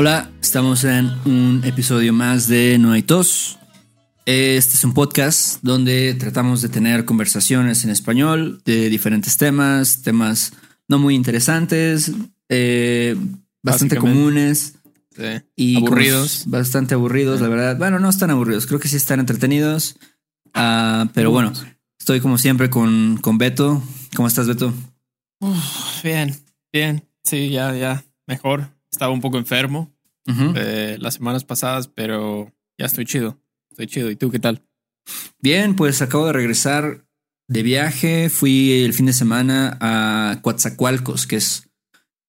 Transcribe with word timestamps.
Hola, 0.00 0.30
estamos 0.40 0.84
en 0.84 1.10
un 1.26 1.60
episodio 1.62 2.14
más 2.14 2.48
de 2.48 2.78
No 2.78 2.92
hay 2.92 3.02
tos. 3.02 3.58
Este 4.24 4.74
es 4.74 4.82
un 4.82 4.94
podcast 4.94 5.58
donde 5.60 6.14
tratamos 6.14 6.62
de 6.62 6.70
tener 6.70 7.04
conversaciones 7.04 7.84
en 7.84 7.90
español 7.90 8.62
de 8.64 8.88
diferentes 8.88 9.36
temas, 9.36 10.00
temas 10.00 10.54
no 10.88 10.98
muy 10.98 11.14
interesantes, 11.14 12.12
eh, 12.48 13.14
bastante 13.62 13.96
comunes. 13.96 14.76
Sí. 15.14 15.42
Y 15.54 15.76
Aburridos. 15.76 16.44
Bastante 16.46 16.94
aburridos, 16.94 17.42
la 17.42 17.48
verdad. 17.48 17.76
Bueno, 17.76 17.98
no 17.98 18.08
están 18.08 18.30
aburridos, 18.30 18.66
creo 18.66 18.80
que 18.80 18.88
sí 18.88 18.96
están 18.96 19.20
entretenidos. 19.20 19.98
Ah, 20.54 21.10
pero 21.12 21.30
bueno, 21.30 21.52
estoy 21.98 22.20
como 22.20 22.38
siempre 22.38 22.70
con, 22.70 23.18
con 23.18 23.36
Beto. 23.36 23.82
¿Cómo 24.16 24.28
estás, 24.28 24.48
Beto? 24.48 24.72
Uf, 25.40 26.02
bien, 26.02 26.34
bien. 26.72 27.06
Sí, 27.22 27.50
ya, 27.50 27.76
ya. 27.76 28.02
Mejor. 28.26 28.79
Estaba 28.90 29.12
un 29.12 29.20
poco 29.20 29.38
enfermo 29.38 29.92
eh, 30.56 30.96
las 31.00 31.14
semanas 31.14 31.44
pasadas, 31.44 31.88
pero 31.88 32.52
ya 32.78 32.86
estoy 32.86 33.04
chido. 33.04 33.40
Estoy 33.70 33.86
chido. 33.86 34.10
¿Y 34.10 34.16
tú 34.16 34.30
qué 34.30 34.38
tal? 34.38 34.62
Bien, 35.40 35.74
pues 35.76 36.02
acabo 36.02 36.26
de 36.26 36.32
regresar 36.32 37.04
de 37.48 37.62
viaje. 37.62 38.28
Fui 38.30 38.82
el 38.84 38.92
fin 38.94 39.06
de 39.06 39.12
semana 39.12 39.76
a 39.80 40.38
Coatzacoalcos, 40.42 41.26
que 41.26 41.36
es 41.36 41.68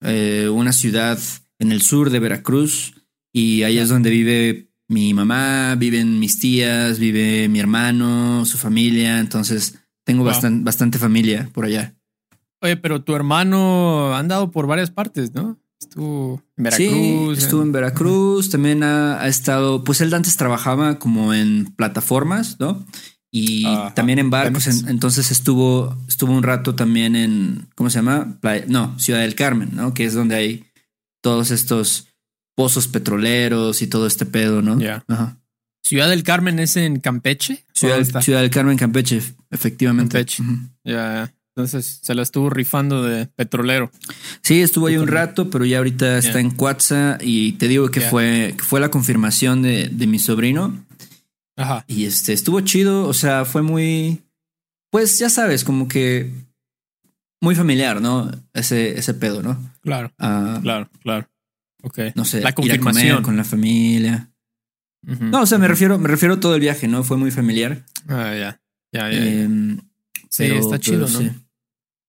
eh, 0.02 0.50
una 0.52 0.74
ciudad 0.74 1.20
en 1.60 1.72
el 1.72 1.82
sur 1.82 2.10
de 2.10 2.20
Veracruz. 2.20 2.94
Y 3.34 3.64
ahí 3.64 3.78
es 3.78 3.90
donde 3.90 4.10
vive 4.10 4.72
mi 4.88 5.14
mamá, 5.14 5.76
viven 5.76 6.20
mis 6.20 6.40
tías, 6.40 6.98
vive 7.00 7.48
mi 7.50 7.60
hermano, 7.60 8.46
su 8.46 8.58
familia. 8.58 9.20
Entonces 9.20 9.80
tengo 10.04 10.24
Wow. 10.24 10.34
bastan- 10.34 10.64
bastante 10.64 10.98
familia 10.98 11.50
por 11.54 11.66
allá. 11.66 11.96
Oye, 12.64 12.78
pero 12.78 13.04
tu 13.04 13.16
hermano 13.16 14.14
ha 14.14 14.20
andado 14.20 14.50
por 14.52 14.66
varias 14.68 14.90
partes, 14.92 15.34
¿no? 15.34 15.60
Estuvo 15.82 16.42
en 16.58 16.64
Veracruz. 16.64 17.38
Sí, 17.38 17.44
estuvo 17.44 17.62
en 17.64 17.72
Veracruz, 17.72 18.50
también 18.50 18.84
ha, 18.84 19.22
ha 19.22 19.28
estado, 19.28 19.84
pues 19.84 20.00
él 20.02 20.14
antes 20.14 20.38
trabajaba 20.38 21.00
como 21.00 21.34
en 21.34 21.74
plataformas, 21.76 22.60
¿no? 22.60 22.86
Y 23.34 23.66
Ajá, 23.66 23.94
también 23.94 24.20
en 24.20 24.30
barcos, 24.30 24.68
en- 24.68 24.90
entonces 24.90 25.32
estuvo, 25.32 25.98
estuvo 26.08 26.34
un 26.34 26.44
rato 26.44 26.76
también 26.76 27.16
en, 27.16 27.68
¿cómo 27.76 27.90
se 27.90 27.98
llama? 28.00 28.38
Playa- 28.42 28.66
no, 28.68 28.98
Ciudad 29.00 29.22
del 29.22 29.36
Carmen, 29.36 29.70
¿no? 29.74 29.94
Que 29.94 30.06
es 30.06 30.14
donde 30.14 30.36
hay 30.36 30.66
todos 31.24 31.50
estos 31.52 32.08
pozos 32.56 32.88
petroleros 32.88 33.82
y 33.82 33.88
todo 33.88 34.06
este 34.06 34.26
pedo, 34.26 34.62
¿no? 34.62 34.80
Ya. 34.80 35.04
Ciudad 35.84 36.10
del 36.10 36.24
Carmen 36.24 36.60
es 36.60 36.76
en 36.78 37.00
Campeche. 37.00 37.66
Ciudad, 37.74 37.98
del 37.98 38.50
Carmen, 38.52 38.78
Campeche, 38.78 39.22
efectivamente. 39.50 40.18
Campeche. 40.18 40.44
Ujú. 40.44 40.58
Ya, 40.84 41.34
entonces 41.56 42.00
se 42.02 42.16
la 42.16 42.22
estuvo 42.24 42.50
rifando 42.50 43.04
de 43.04 43.26
petrolero. 43.28 43.92
Sí, 44.42 44.62
estuvo 44.62 44.88
ahí 44.88 44.98
un 44.98 45.08
rato, 45.08 45.50
pero 45.50 45.66
ya 45.66 45.78
ahorita 45.80 46.18
está 46.18 46.40
en 46.40 46.52
Cuatza 46.52 47.18
y 47.22 47.54
te 47.54 47.68
digo 47.68 47.90
que 47.92 48.02
fue, 48.02 48.54
que 48.58 48.64
fue 48.64 48.80
la 48.80 48.90
confirmación 48.90 49.62
de, 49.62 49.90
de 49.90 50.08
mi 50.08 50.18
sobrino. 50.20 50.86
Ajá. 51.58 51.84
Y 51.88 52.06
este 52.06 52.34
estuvo 52.34 52.62
chido, 52.62 53.06
o 53.08 53.14
sea, 53.14 53.44
fue 53.46 53.62
muy, 53.62 54.22
pues 54.92 55.20
ya 55.20 55.30
sabes, 55.30 55.64
como 55.66 55.88
que 55.88 56.32
muy 57.42 57.56
familiar, 57.56 58.02
¿no? 58.02 58.32
Ese, 58.54 58.98
ese 58.98 59.14
pedo, 59.14 59.42
¿no? 59.44 59.58
Claro, 59.82 60.14
Ah, 60.20 60.60
claro, 60.62 60.90
claro. 61.02 61.28
Ok. 61.84 62.00
No 62.16 62.24
sé, 62.26 62.42
La 62.42 62.50
ir 62.50 62.52
a 62.52 62.54
comer 62.56 62.80
confirmación. 62.80 63.24
con 63.24 63.36
la 63.38 63.44
familia. 63.44 64.30
No, 65.04 65.42
o 65.42 65.46
sea, 65.48 65.58
me 65.58 65.68
refiero, 65.68 65.98
me 65.98 66.08
refiero 66.08 66.36
a 66.36 66.40
todo 66.40 66.54
el 66.56 66.62
viaje, 66.62 66.88
¿no? 66.88 67.04
Fue 67.04 67.18
muy 67.18 67.32
familiar. 67.32 67.84
Ah, 68.08 68.36
ya. 68.36 68.62
Ya, 68.94 69.12
ya. 69.12 69.26
Em, 69.26 69.80
Sí, 70.30 70.46
está 70.46 70.80
chido, 70.80 71.02
¿no? 71.02 71.08
sí. 71.08 71.30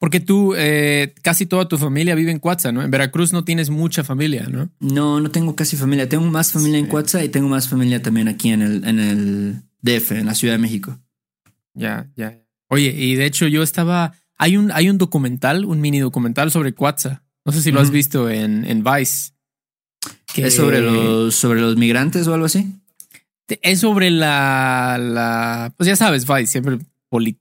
Porque 0.03 0.19
tú, 0.19 0.55
eh, 0.57 1.15
casi 1.23 1.47
toda 1.47 1.69
tu 1.69 1.79
familia 1.79 2.17
vive 2.17 2.33
en 2.33 2.41
Cuatza, 2.41 2.73
¿no? 2.73 2.83
En 2.83 2.91
Veracruz 2.91 3.33
no 3.33 3.45
tienes 3.45 3.71
mucha 3.71 4.03
familia, 4.03 4.49
¿no? 4.51 4.69
No, 4.81 5.21
no 5.21 5.31
tengo 5.31 5.55
casi 5.55 5.77
familia. 5.77 6.09
Tengo 6.09 6.27
más 6.27 6.51
familia 6.51 6.81
en. 6.81 6.87
Cuatza 6.87 7.23
y 7.23 7.29
tengo 7.29 7.49
más 7.49 7.69
familia 7.69 8.03
también 8.03 8.27
aquí 8.27 8.49
en 8.49 8.63
el, 8.63 8.85
en 8.85 8.99
el 8.99 9.63
DF, 9.81 10.11
en 10.19 10.27
la 10.27 10.35
Ciudad 10.35 10.55
de 10.55 10.59
México. 10.59 10.99
Ya, 11.75 12.11
ya. 12.17 12.37
Oye, 12.69 12.93
y 12.99 13.15
de 13.15 13.27
hecho 13.27 13.47
yo 13.47 13.63
estaba. 13.63 14.13
Hay 14.39 14.57
un, 14.57 14.73
hay 14.73 14.91
un 14.91 14.99
documental, 14.99 15.65
un 15.65 15.81
mini 15.81 16.01
documental 16.01 16.51
sobre 16.51 16.75
Cuatza. 16.75 17.23
No 17.45 17.53
sé 17.53 17.63
si 17.63 17.71
lo 17.71 17.79
has 17.81 17.91
visto 17.93 18.29
en, 18.29 18.65
en 18.65 18.83
Vice. 18.83 19.35
Que 20.35 20.49
¿Es 20.49 20.57
sobre 20.57 20.81
los, 20.81 21.37
sobre 21.37 21.61
los 21.61 21.77
migrantes 21.77 22.27
o 22.27 22.35
algo 22.35 22.47
así? 22.47 22.75
Es 23.61 23.79
sobre 23.79 24.11
la, 24.11 24.99
la. 25.01 25.73
Pues 25.77 25.87
ya 25.87 25.95
sabes, 25.95 26.27
Vice 26.27 26.47
siempre 26.47 26.79
politi- 27.09 27.39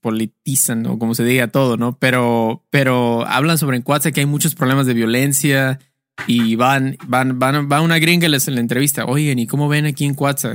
politizan 0.00 0.86
o 0.86 0.98
como 0.98 1.14
se 1.14 1.24
diga 1.24 1.48
todo, 1.48 1.76
¿no? 1.76 1.98
Pero, 1.98 2.64
pero 2.70 3.26
hablan 3.26 3.58
sobre 3.58 3.76
en 3.76 3.82
Cuatza 3.82 4.12
que 4.12 4.20
hay 4.20 4.26
muchos 4.26 4.54
problemas 4.54 4.86
de 4.86 4.94
violencia 4.94 5.78
y 6.26 6.56
van, 6.56 6.96
van, 7.06 7.38
van, 7.38 7.68
va 7.70 7.80
una 7.80 7.98
gringa 7.98 8.28
les 8.28 8.48
en 8.48 8.54
la 8.54 8.60
entrevista. 8.60 9.04
Oigan, 9.04 9.38
¿y 9.38 9.46
cómo 9.46 9.68
ven 9.68 9.86
aquí 9.86 10.04
en 10.04 10.14
Cuatza? 10.14 10.54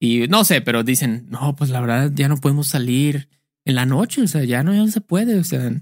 Y 0.00 0.26
no 0.28 0.44
sé, 0.44 0.60
pero 0.60 0.82
dicen, 0.82 1.26
no, 1.30 1.56
pues 1.56 1.70
la 1.70 1.80
verdad 1.80 2.12
ya 2.14 2.28
no 2.28 2.36
podemos 2.36 2.68
salir 2.68 3.28
en 3.64 3.74
la 3.74 3.86
noche, 3.86 4.22
o 4.22 4.28
sea, 4.28 4.44
ya 4.44 4.62
no, 4.62 4.72
ya 4.72 4.80
no 4.80 4.88
se 4.88 5.00
puede, 5.00 5.38
o 5.38 5.44
sea, 5.44 5.72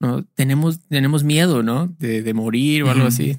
no 0.00 0.24
tenemos, 0.34 0.80
tenemos 0.88 1.24
miedo, 1.24 1.62
¿no? 1.62 1.86
De, 1.98 2.22
de 2.22 2.34
morir 2.34 2.82
o 2.82 2.90
algo 2.90 3.06
así. 3.06 3.38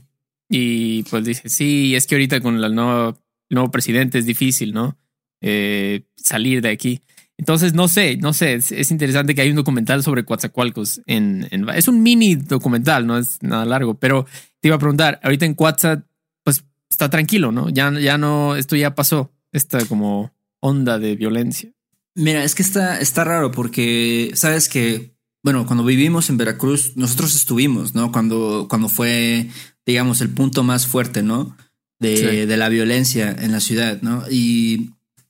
Y 0.50 1.03
pues 1.03 1.24
dice, 1.25 1.50
sí, 1.50 1.96
es 1.96 2.07
que 2.07 2.16
ahorita 2.16 2.41
con 2.41 2.63
el 2.63 2.75
nuevo, 2.75 3.09
el 3.50 3.56
nuevo 3.56 3.72
presidente 3.72 4.18
es 4.18 4.25
difícil, 4.25 4.74
¿no? 4.74 4.97
Eh, 5.41 6.03
salir 6.16 6.62
de 6.62 6.69
aquí. 6.69 7.01
Entonces, 7.40 7.74
no 7.74 7.88
sé, 7.88 8.18
no 8.18 8.34
sé, 8.34 8.56
es, 8.56 8.72
es 8.74 8.92
interesante 8.92 9.34
que 9.34 9.42
hay 9.42 9.50
un 9.50 9.56
documental 9.56 10.04
sobre 10.04 10.26
Coatzacoalcos 10.26 11.02
en, 11.06 11.48
en- 11.52 11.70
es 11.70 11.88
un 11.88 12.04
mini 12.04 12.36
documental, 12.36 13.08
no 13.08 13.18
es 13.18 13.42
nada 13.42 13.64
largo, 13.64 13.94
pero 13.94 14.26
te 14.60 14.68
iba 14.68 14.76
a 14.76 14.80
preguntar, 14.80 15.22
ahorita 15.24 15.46
en 15.46 15.54
Coatza, 15.56 16.04
pues 16.44 16.66
está 16.90 17.10
tranquilo, 17.10 17.54
¿no? 17.54 17.70
Ya, 17.70 17.92
ya 17.98 18.18
no, 18.18 18.58
esto 18.58 18.76
ya 18.76 18.94
pasó, 18.94 19.32
esta 19.54 19.86
como 19.86 20.34
onda 20.60 21.00
de 21.00 21.16
violencia. 21.16 21.72
Mira, 22.14 22.44
es 22.44 22.56
que 22.56 22.62
está, 22.64 23.00
está 23.00 23.24
raro 23.24 23.52
porque 23.52 24.32
sabes 24.34 24.68
que, 24.68 25.14
bueno, 25.42 25.66
cuando 25.66 25.86
vivimos 25.86 26.30
en 26.30 26.36
Veracruz, 26.36 26.98
nosotros 26.98 27.34
estuvimos, 27.36 27.96
¿no? 27.96 28.12
Cuando, 28.12 28.68
cuando 28.70 28.90
fue, 28.90 29.48
digamos, 29.86 30.20
el 30.20 30.30
punto 30.30 30.62
más 30.64 30.86
fuerte, 30.88 31.24
¿no? 31.24 31.56
De, 32.00 32.18
Sí. 32.18 32.46
de 32.46 32.58
la 32.58 32.68
violencia 32.68 33.34
en 33.40 33.54
la 33.54 33.62
ciudad, 33.62 34.02
¿no? 34.02 34.26
Y, 34.30 34.90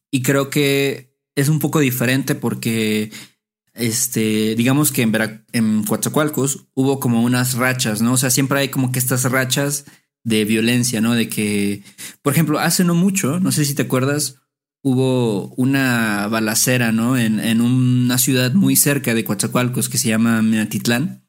y 0.09 0.24
creo 0.24 0.50
que 0.50 1.09
es 1.39 1.50
un 1.50 1.59
poco 1.59 1.79
diferente 1.79 2.35
porque, 2.35 3.11
este, 3.73 4.55
digamos 4.55 4.91
que 4.91 5.01
en, 5.01 5.11
Vera- 5.11 5.44
en 5.53 5.83
Coatzacoalcos 5.83 6.67
hubo 6.73 7.00
como 7.00 7.23
unas 7.23 7.53
rachas, 7.55 8.01
¿no? 8.01 8.13
O 8.13 8.17
sea, 8.17 8.29
siempre 8.29 8.59
hay 8.59 8.69
como 8.69 8.91
que 8.91 9.00
estas 9.00 9.23
rachas 9.23 9.85
de 10.23 10.45
violencia, 10.45 11.01
¿no? 11.01 11.13
De 11.16 11.29
que, 11.29 11.83
por 12.22 12.33
ejemplo, 12.33 12.59
hace 12.59 12.83
no 12.83 12.94
mucho, 12.95 13.39
no 13.39 13.51
sé 13.51 13.66
si 13.66 13.73
te 13.73 13.83
acuerdas, 13.83 14.35
hubo 14.83 15.50
una 15.55 16.27
balacera, 16.27 16.91
¿no? 16.91 17.17
En, 17.17 17.39
en 17.39 17.61
una 17.61 18.17
ciudad 18.17 18.53
muy 18.53 18.75
cerca 18.75 19.13
de 19.13 19.23
Coatzacoalcos 19.23 19.89
que 19.89 19.97
se 19.97 20.09
llama 20.09 20.41
Minatitlán. 20.41 21.23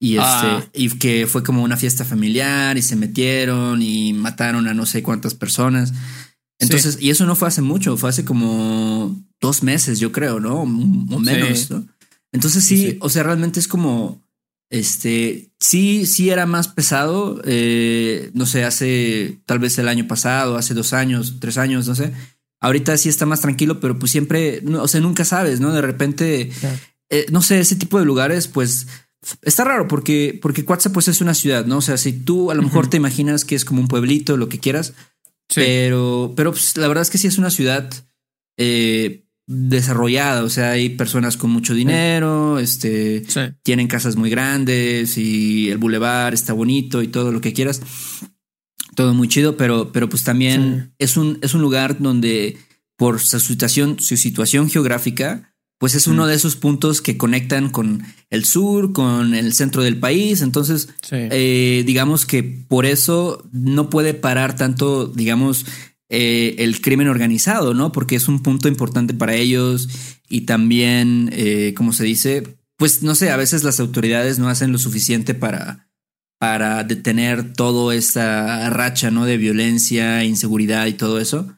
Y, 0.00 0.12
este, 0.12 0.22
Ah. 0.22 0.64
y 0.72 0.90
que 0.90 1.26
fue 1.26 1.42
como 1.42 1.64
una 1.64 1.76
fiesta 1.76 2.04
familiar 2.04 2.78
y 2.78 2.82
se 2.82 2.94
metieron 2.94 3.82
y 3.82 4.12
mataron 4.12 4.68
a 4.68 4.74
no 4.74 4.86
sé 4.86 5.02
cuántas 5.02 5.34
personas. 5.34 5.92
Entonces, 6.60 6.98
y 7.00 7.10
eso 7.10 7.26
no 7.26 7.34
fue 7.34 7.48
hace 7.48 7.62
mucho, 7.62 7.96
fue 7.96 8.10
hace 8.10 8.24
como 8.24 9.20
dos 9.40 9.62
meses, 9.62 9.98
yo 10.00 10.12
creo, 10.12 10.40
¿no? 10.40 10.62
O 10.62 10.66
menos, 10.66 11.58
Sí. 11.60 11.66
¿no? 11.70 11.86
Entonces 12.32 12.64
sí, 12.64 12.98
o 13.00 13.08
sea, 13.08 13.22
realmente 13.22 13.58
es 13.60 13.68
como, 13.68 14.22
este, 14.70 15.50
sí, 15.58 16.04
sí 16.06 16.28
era 16.30 16.44
más 16.46 16.68
pesado, 16.68 17.40
eh, 17.44 18.30
no 18.34 18.44
sé, 18.46 18.64
hace 18.64 19.38
tal 19.46 19.58
vez 19.58 19.78
el 19.78 19.88
año 19.88 20.06
pasado, 20.06 20.56
hace 20.56 20.74
dos 20.74 20.92
años, 20.92 21.36
tres 21.40 21.56
años, 21.56 21.88
no 21.88 21.94
sé. 21.94 22.12
Ahorita 22.60 22.96
sí 22.98 23.08
está 23.08 23.24
más 23.24 23.40
tranquilo, 23.40 23.80
pero 23.80 23.98
pues 23.98 24.12
siempre, 24.12 24.60
no, 24.62 24.82
o 24.82 24.88
sea, 24.88 25.00
nunca 25.00 25.24
sabes, 25.24 25.60
¿no? 25.60 25.72
De 25.72 25.80
repente, 25.80 26.50
Claro. 26.60 26.76
eh, 27.08 27.26
no 27.30 27.40
sé, 27.40 27.60
ese 27.60 27.76
tipo 27.76 27.98
de 27.98 28.04
lugares, 28.04 28.48
pues 28.48 28.86
está 29.42 29.64
raro 29.64 29.88
porque, 29.88 30.38
porque 30.42 30.64
Cuatza 30.64 30.92
pues 30.92 31.08
es 31.08 31.20
una 31.20 31.34
ciudad, 31.34 31.64
¿no? 31.66 31.78
O 31.78 31.82
sea, 31.82 31.96
si 31.96 32.12
tú 32.12 32.50
a 32.50 32.54
lo 32.54 32.62
mejor 32.62 32.90
te 32.90 32.96
imaginas 32.98 33.44
que 33.44 33.54
es 33.54 33.64
como 33.64 33.80
un 33.80 33.88
pueblito, 33.88 34.36
lo 34.36 34.48
que 34.48 34.58
quieras, 34.60 34.92
Sí. 35.50 35.60
pero, 35.64 36.34
pero 36.36 36.50
pues, 36.52 36.76
la 36.76 36.88
verdad 36.88 37.02
es 37.02 37.08
que 37.10 37.16
sí 37.18 37.26
es 37.26 37.38
una 37.38 37.48
ciudad 37.50 37.90
eh, 38.58 39.24
desarrollada. 39.48 40.44
O 40.44 40.50
sea, 40.50 40.72
hay 40.72 40.90
personas 40.90 41.36
con 41.36 41.50
mucho 41.50 41.74
dinero, 41.74 42.58
este, 42.58 43.24
Sí. 43.26 43.40
tienen 43.62 43.88
casas 43.88 44.14
muy 44.16 44.30
grandes 44.30 45.16
y 45.18 45.70
el 45.70 45.78
bulevar 45.78 46.34
está 46.34 46.52
bonito 46.52 47.02
y 47.02 47.08
todo 47.08 47.32
lo 47.32 47.40
que 47.40 47.52
quieras. 47.52 47.80
todo 48.94 49.14
muy 49.14 49.28
chido, 49.28 49.56
pero, 49.56 49.92
pero 49.92 50.08
pues 50.08 50.24
también 50.24 50.92
es, 50.98 51.16
un, 51.16 51.38
es 51.40 51.54
un 51.54 51.62
lugar 51.62 51.98
donde 52.00 52.58
por 52.96 53.20
su 53.20 53.38
situación, 53.38 54.00
su 54.00 54.16
situación 54.16 54.68
geográfica, 54.68 55.54
pues 55.78 55.94
es 55.94 56.08
uno 56.08 56.26
de 56.26 56.34
esos 56.34 56.56
puntos 56.56 57.00
que 57.00 57.16
conectan 57.16 57.70
con 57.70 58.02
el 58.30 58.44
sur, 58.44 58.92
con 58.92 59.34
el 59.34 59.52
centro 59.54 59.84
del 59.84 59.98
país. 60.00 60.42
Entonces, 60.42 60.88
eh, 61.12 61.84
digamos 61.86 62.26
que 62.26 62.42
por 62.42 62.86
eso 62.86 63.48
no 63.52 63.88
puede 63.88 64.14
parar 64.14 64.56
tanto, 64.56 65.06
digamos, 65.06 65.64
eh, 66.10 66.56
el 66.58 66.80
crimen 66.80 67.08
organizado, 67.08 67.74
¿no? 67.74 67.92
Porque 67.92 68.16
es 68.16 68.28
un 68.28 68.42
punto 68.42 68.68
importante 68.68 69.14
para 69.14 69.34
ellos 69.34 69.88
y 70.28 70.42
también, 70.42 71.30
eh, 71.32 71.74
como 71.76 71.92
se 71.92 72.04
dice, 72.04 72.58
pues 72.76 73.02
no 73.02 73.14
sé, 73.14 73.30
a 73.30 73.36
veces 73.36 73.64
las 73.64 73.80
autoridades 73.80 74.38
no 74.38 74.48
hacen 74.48 74.72
lo 74.72 74.78
suficiente 74.78 75.34
para, 75.34 75.90
para 76.38 76.84
detener 76.84 77.52
toda 77.52 77.94
esta 77.94 78.70
racha, 78.70 79.10
¿no? 79.10 79.26
De 79.26 79.36
violencia, 79.36 80.24
inseguridad 80.24 80.86
y 80.86 80.94
todo 80.94 81.20
eso. 81.20 81.54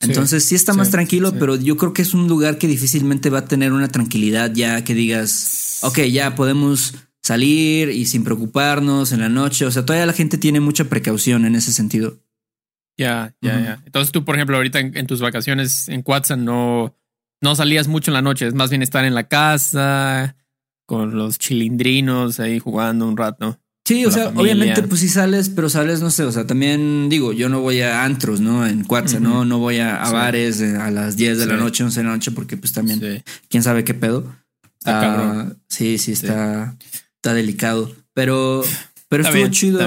Entonces 0.00 0.44
sí, 0.44 0.54
está 0.54 0.72
más 0.74 0.90
tranquilo, 0.90 1.34
pero 1.38 1.56
yo 1.56 1.76
creo 1.76 1.92
que 1.92 2.02
es 2.02 2.14
un 2.14 2.28
lugar 2.28 2.58
que 2.58 2.66
difícilmente 2.66 3.30
va 3.30 3.40
a 3.40 3.44
tener 3.46 3.72
una 3.72 3.88
tranquilidad 3.88 4.52
ya 4.52 4.84
que 4.84 4.94
digas, 4.94 5.78
ok, 5.82 6.00
ya 6.02 6.34
podemos 6.34 6.94
salir 7.22 7.90
y 7.90 8.06
sin 8.06 8.22
preocuparnos 8.22 9.12
en 9.12 9.20
la 9.20 9.28
noche. 9.28 9.64
O 9.64 9.70
sea, 9.70 9.84
todavía 9.84 10.06
la 10.06 10.12
gente 10.12 10.36
tiene 10.36 10.60
mucha 10.60 10.84
precaución 10.84 11.44
en 11.46 11.54
ese 11.54 11.72
sentido. 11.72 12.18
Ya, 12.96 13.34
ya, 13.40 13.60
ya. 13.60 13.82
Entonces 13.84 14.12
tú, 14.12 14.24
por 14.24 14.36
ejemplo, 14.36 14.56
ahorita 14.56 14.78
en, 14.78 15.06
tus 15.06 15.20
vacaciones 15.20 15.88
en 15.88 16.02
Quatsan 16.02 16.44
no, 16.44 16.96
no 17.40 17.56
salías 17.56 17.88
mucho 17.88 18.10
en 18.10 18.14
la 18.14 18.22
noche, 18.22 18.46
es 18.46 18.54
más 18.54 18.70
bien 18.70 18.82
estar 18.82 19.04
en 19.04 19.14
la 19.14 19.28
casa 19.28 20.36
con 20.86 21.16
los 21.16 21.38
chilindrinos 21.38 22.40
ahí 22.40 22.58
jugando 22.58 23.08
un 23.08 23.16
rato. 23.16 23.58
Sí, 23.86 24.06
o 24.06 24.10
sea, 24.10 24.28
obviamente, 24.28 24.82
pues 24.84 25.02
sí 25.02 25.08
sales, 25.08 25.50
pero 25.50 25.68
sales, 25.68 26.00
no 26.00 26.10
sé, 26.10 26.24
o 26.24 26.32
sea, 26.32 26.46
también 26.46 27.10
digo, 27.10 27.34
yo 27.34 27.50
no 27.50 27.60
voy 27.60 27.82
a 27.82 28.04
antros, 28.04 28.40
¿no? 28.40 28.66
En 28.66 28.84
Cuatza, 28.84 29.20
¿no? 29.20 29.44
No 29.44 29.58
voy 29.58 29.78
a, 29.78 29.98
bares 30.10 30.62
a 30.62 30.90
las 30.90 31.16
10 31.16 31.38
de 31.38 31.46
la 31.46 31.56
noche, 31.56 31.84
11 31.84 32.00
de 32.00 32.04
la 32.04 32.12
noche, 32.12 32.30
porque 32.30 32.56
pues 32.56 32.72
también, 32.72 33.22
quién 33.50 33.62
sabe 33.62 33.84
qué 33.84 33.92
pedo. 33.92 34.34
Ah, 34.86 35.52
sí, 35.68 35.98
sí, 35.98 36.12
está, 36.12 36.76
está 37.16 37.34
delicado. 37.34 37.94
Pero, 38.14 38.64
pero 39.08 39.24
estuvo 39.24 39.48
chido. 39.48 39.80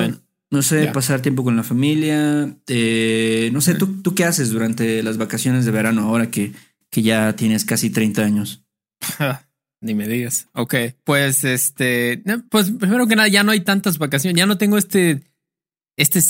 No 0.50 0.62
sé, 0.62 0.88
pasar 0.88 1.22
tiempo 1.22 1.44
con 1.44 1.58
la 1.58 1.64
familia. 1.64 2.56
Eh, 2.68 3.50
no 3.52 3.60
sé, 3.60 3.76
¿tú, 3.76 4.02
¿tú 4.02 4.16
qué 4.16 4.24
haces 4.24 4.50
durante 4.50 5.04
las 5.04 5.18
vacaciones 5.18 5.66
de 5.66 5.72
verano 5.72 6.04
ahora 6.04 6.32
que, 6.32 6.54
que 6.90 7.02
ya 7.02 7.36
tienes 7.36 7.66
casi 7.66 7.90
30 7.90 8.24
años? 8.24 8.64
Ni 9.82 9.94
me 9.94 10.08
digas. 10.08 10.48
Ok, 10.54 10.76
pues 11.04 11.44
este, 11.44 12.24
pues 12.50 12.72
primero 12.72 13.08
que 13.08 13.16
nada, 13.16 13.28
ya 13.28 13.44
no 13.44 13.52
hay 13.52 13.60
tantas 13.60 13.98
vacaciones, 13.98 14.38
ya 14.38 14.46
no 14.46 14.58
tengo 14.58 14.78
este, 14.78 15.22
este 15.98 16.22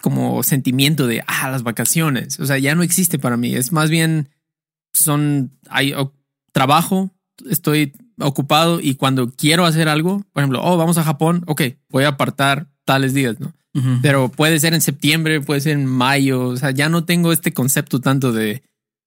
como 0.00 0.42
sentimiento 0.42 1.06
de, 1.06 1.22
ah, 1.26 1.50
las 1.50 1.62
vacaciones. 1.62 2.38
O 2.38 2.46
sea, 2.46 2.58
ya 2.58 2.74
no 2.74 2.82
existe 2.82 3.18
para 3.18 3.36
mí. 3.36 3.54
Es 3.54 3.72
más 3.72 3.90
bien, 3.90 4.30
son, 4.92 5.58
hay 5.68 5.94
trabajo, 6.52 7.10
estoy 7.50 7.92
ocupado 8.18 8.80
y 8.80 8.94
cuando 8.94 9.30
quiero 9.32 9.66
hacer 9.66 9.88
algo, 9.88 10.24
por 10.32 10.42
ejemplo, 10.42 10.60
oh, 10.62 10.76
vamos 10.76 10.98
a 10.98 11.04
Japón, 11.04 11.42
ok, 11.46 11.62
voy 11.88 12.04
a 12.04 12.08
apartar 12.08 12.68
tales 12.84 13.12
días, 13.12 13.40
¿no? 13.40 13.54
Pero 14.02 14.28
puede 14.30 14.60
ser 14.60 14.72
en 14.72 14.80
septiembre, 14.80 15.40
puede 15.40 15.60
ser 15.60 15.72
en 15.72 15.86
mayo, 15.86 16.46
o 16.46 16.56
sea, 16.56 16.70
ya 16.70 16.88
no 16.88 17.04
tengo 17.04 17.32
este 17.32 17.52
concepto 17.52 18.00
tanto 18.00 18.32
de, 18.32 18.62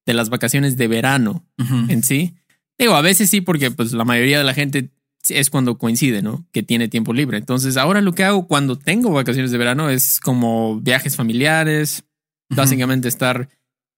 de 0.06 0.14
las 0.14 0.30
vacaciones 0.30 0.76
de 0.76 0.88
verano 0.88 1.46
en 1.88 2.04
sí. 2.04 2.36
Digo, 2.78 2.96
a 2.96 3.02
veces 3.02 3.30
sí, 3.30 3.42
porque 3.42 3.72
pues 3.72 3.94
la 3.94 4.04
mayoría 4.04 4.38
de 4.38 4.44
la 4.44 4.54
gente 4.54 4.92
es 5.30 5.50
cuando 5.50 5.78
coincide, 5.78 6.22
¿no? 6.22 6.46
Que 6.52 6.64
tiene 6.64 6.88
tiempo 6.88 7.14
libre. 7.14 7.38
Entonces, 7.38 7.78
ahora 7.78 8.02
lo 8.02 8.14
que 8.14 8.24
hago 8.24 8.48
cuando 8.48 8.78
tengo 8.78 9.12
vacaciones 9.12 9.52
de 9.52 9.58
verano 9.58 9.90
es 9.90 10.20
como 10.20 10.80
viajes 10.80 11.16
familiares, 11.16 12.04
básicamente 12.50 13.08
estar, 13.08 13.50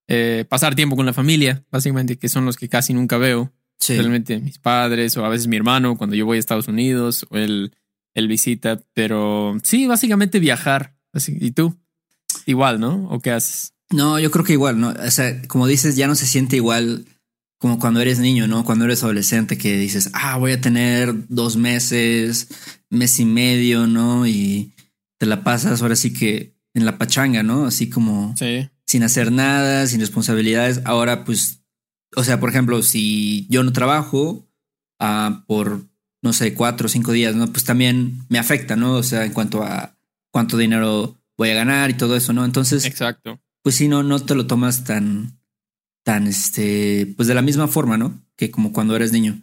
eh, 0.07 0.45
pasar 0.47 0.75
tiempo 0.75 0.95
con 0.95 1.05
la 1.05 1.13
familia, 1.13 1.63
básicamente, 1.71 2.17
que 2.17 2.29
son 2.29 2.45
los 2.45 2.57
que 2.57 2.69
casi 2.69 2.93
nunca 2.93 3.17
veo. 3.17 3.51
Realmente 3.87 4.39
mis 4.39 4.59
padres 4.59 5.15
o 5.15 5.25
a 5.25 5.29
veces 5.29 5.47
mi 5.47 5.55
hermano 5.55 5.97
cuando 5.97 6.15
yo 6.15 6.25
voy 6.25 6.35
a 6.35 6.39
Estados 6.39 6.67
Unidos 6.67 7.25
o 7.29 7.37
él, 7.37 7.71
él 8.13 8.27
visita. 8.27 8.81
Pero 8.93 9.57
sí, 9.63 9.87
básicamente 9.87 10.39
viajar. 10.39 10.95
Así, 11.13 11.37
¿Y 11.39 11.51
tú? 11.51 11.77
Igual, 12.45 12.79
¿no? 12.79 13.07
¿O 13.09 13.19
qué 13.19 13.31
haces? 13.31 13.73
No, 13.91 14.19
yo 14.19 14.29
creo 14.29 14.45
que 14.45 14.53
igual, 14.53 14.79
¿no? 14.79 14.89
O 14.89 15.11
sea, 15.11 15.41
como 15.47 15.65
dices, 15.65 15.95
ya 15.95 16.07
no 16.07 16.15
se 16.15 16.27
siente 16.27 16.55
igual 16.55 17.05
como 17.59 17.77
cuando 17.77 17.99
eres 17.99 18.19
niño, 18.19 18.47
¿no? 18.47 18.63
Cuando 18.63 18.85
eres 18.85 19.03
adolescente 19.03 19.57
que 19.57 19.77
dices, 19.77 20.09
ah, 20.13 20.37
voy 20.37 20.53
a 20.53 20.61
tener 20.61 21.13
dos 21.27 21.57
meses, 21.57 22.47
mes 22.89 23.19
y 23.19 23.25
medio, 23.25 23.85
¿no? 23.85 24.25
Y 24.25 24.73
te 25.17 25.25
la 25.25 25.43
pasas 25.43 25.81
ahora 25.81 25.95
sí 25.95 26.13
que 26.13 26.55
en 26.73 26.85
la 26.85 26.97
pachanga, 26.97 27.43
¿no? 27.43 27.65
Así 27.65 27.89
como 27.89 28.33
sin 28.85 29.03
hacer 29.03 29.31
nada, 29.31 29.85
sin 29.87 29.99
responsabilidades. 29.99 30.81
Ahora, 30.85 31.25
pues, 31.25 31.61
o 32.15 32.23
sea, 32.23 32.39
por 32.39 32.49
ejemplo, 32.49 32.81
si 32.81 33.45
yo 33.49 33.63
no 33.63 33.73
trabajo 33.73 34.47
ah, 34.99 35.43
por, 35.45 35.88
no 36.21 36.33
sé, 36.33 36.53
cuatro 36.53 36.87
o 36.87 36.89
cinco 36.89 37.11
días, 37.11 37.35
¿no? 37.35 37.47
Pues 37.47 37.63
también 37.63 38.25
me 38.29 38.39
afecta, 38.39 38.75
¿no? 38.75 38.93
O 38.93 39.03
sea, 39.03 39.25
en 39.25 39.33
cuanto 39.33 39.63
a 39.63 39.95
cuánto 40.31 40.57
dinero 40.57 41.17
voy 41.37 41.49
a 41.49 41.55
ganar 41.55 41.89
y 41.89 41.93
todo 41.93 42.15
eso, 42.15 42.33
¿no? 42.33 42.45
Entonces, 42.45 42.85
exacto. 42.85 43.39
Pues 43.63 43.75
si 43.75 43.87
no, 43.87 44.03
no 44.03 44.19
te 44.19 44.35
lo 44.35 44.47
tomas 44.47 44.83
tan, 44.83 45.39
tan, 46.03 46.27
este, 46.27 47.13
pues 47.15 47.27
de 47.27 47.35
la 47.35 47.41
misma 47.41 47.67
forma, 47.67 47.97
¿no? 47.97 48.21
Que 48.35 48.51
como 48.51 48.73
cuando 48.73 48.95
eres 48.95 49.11
niño. 49.11 49.41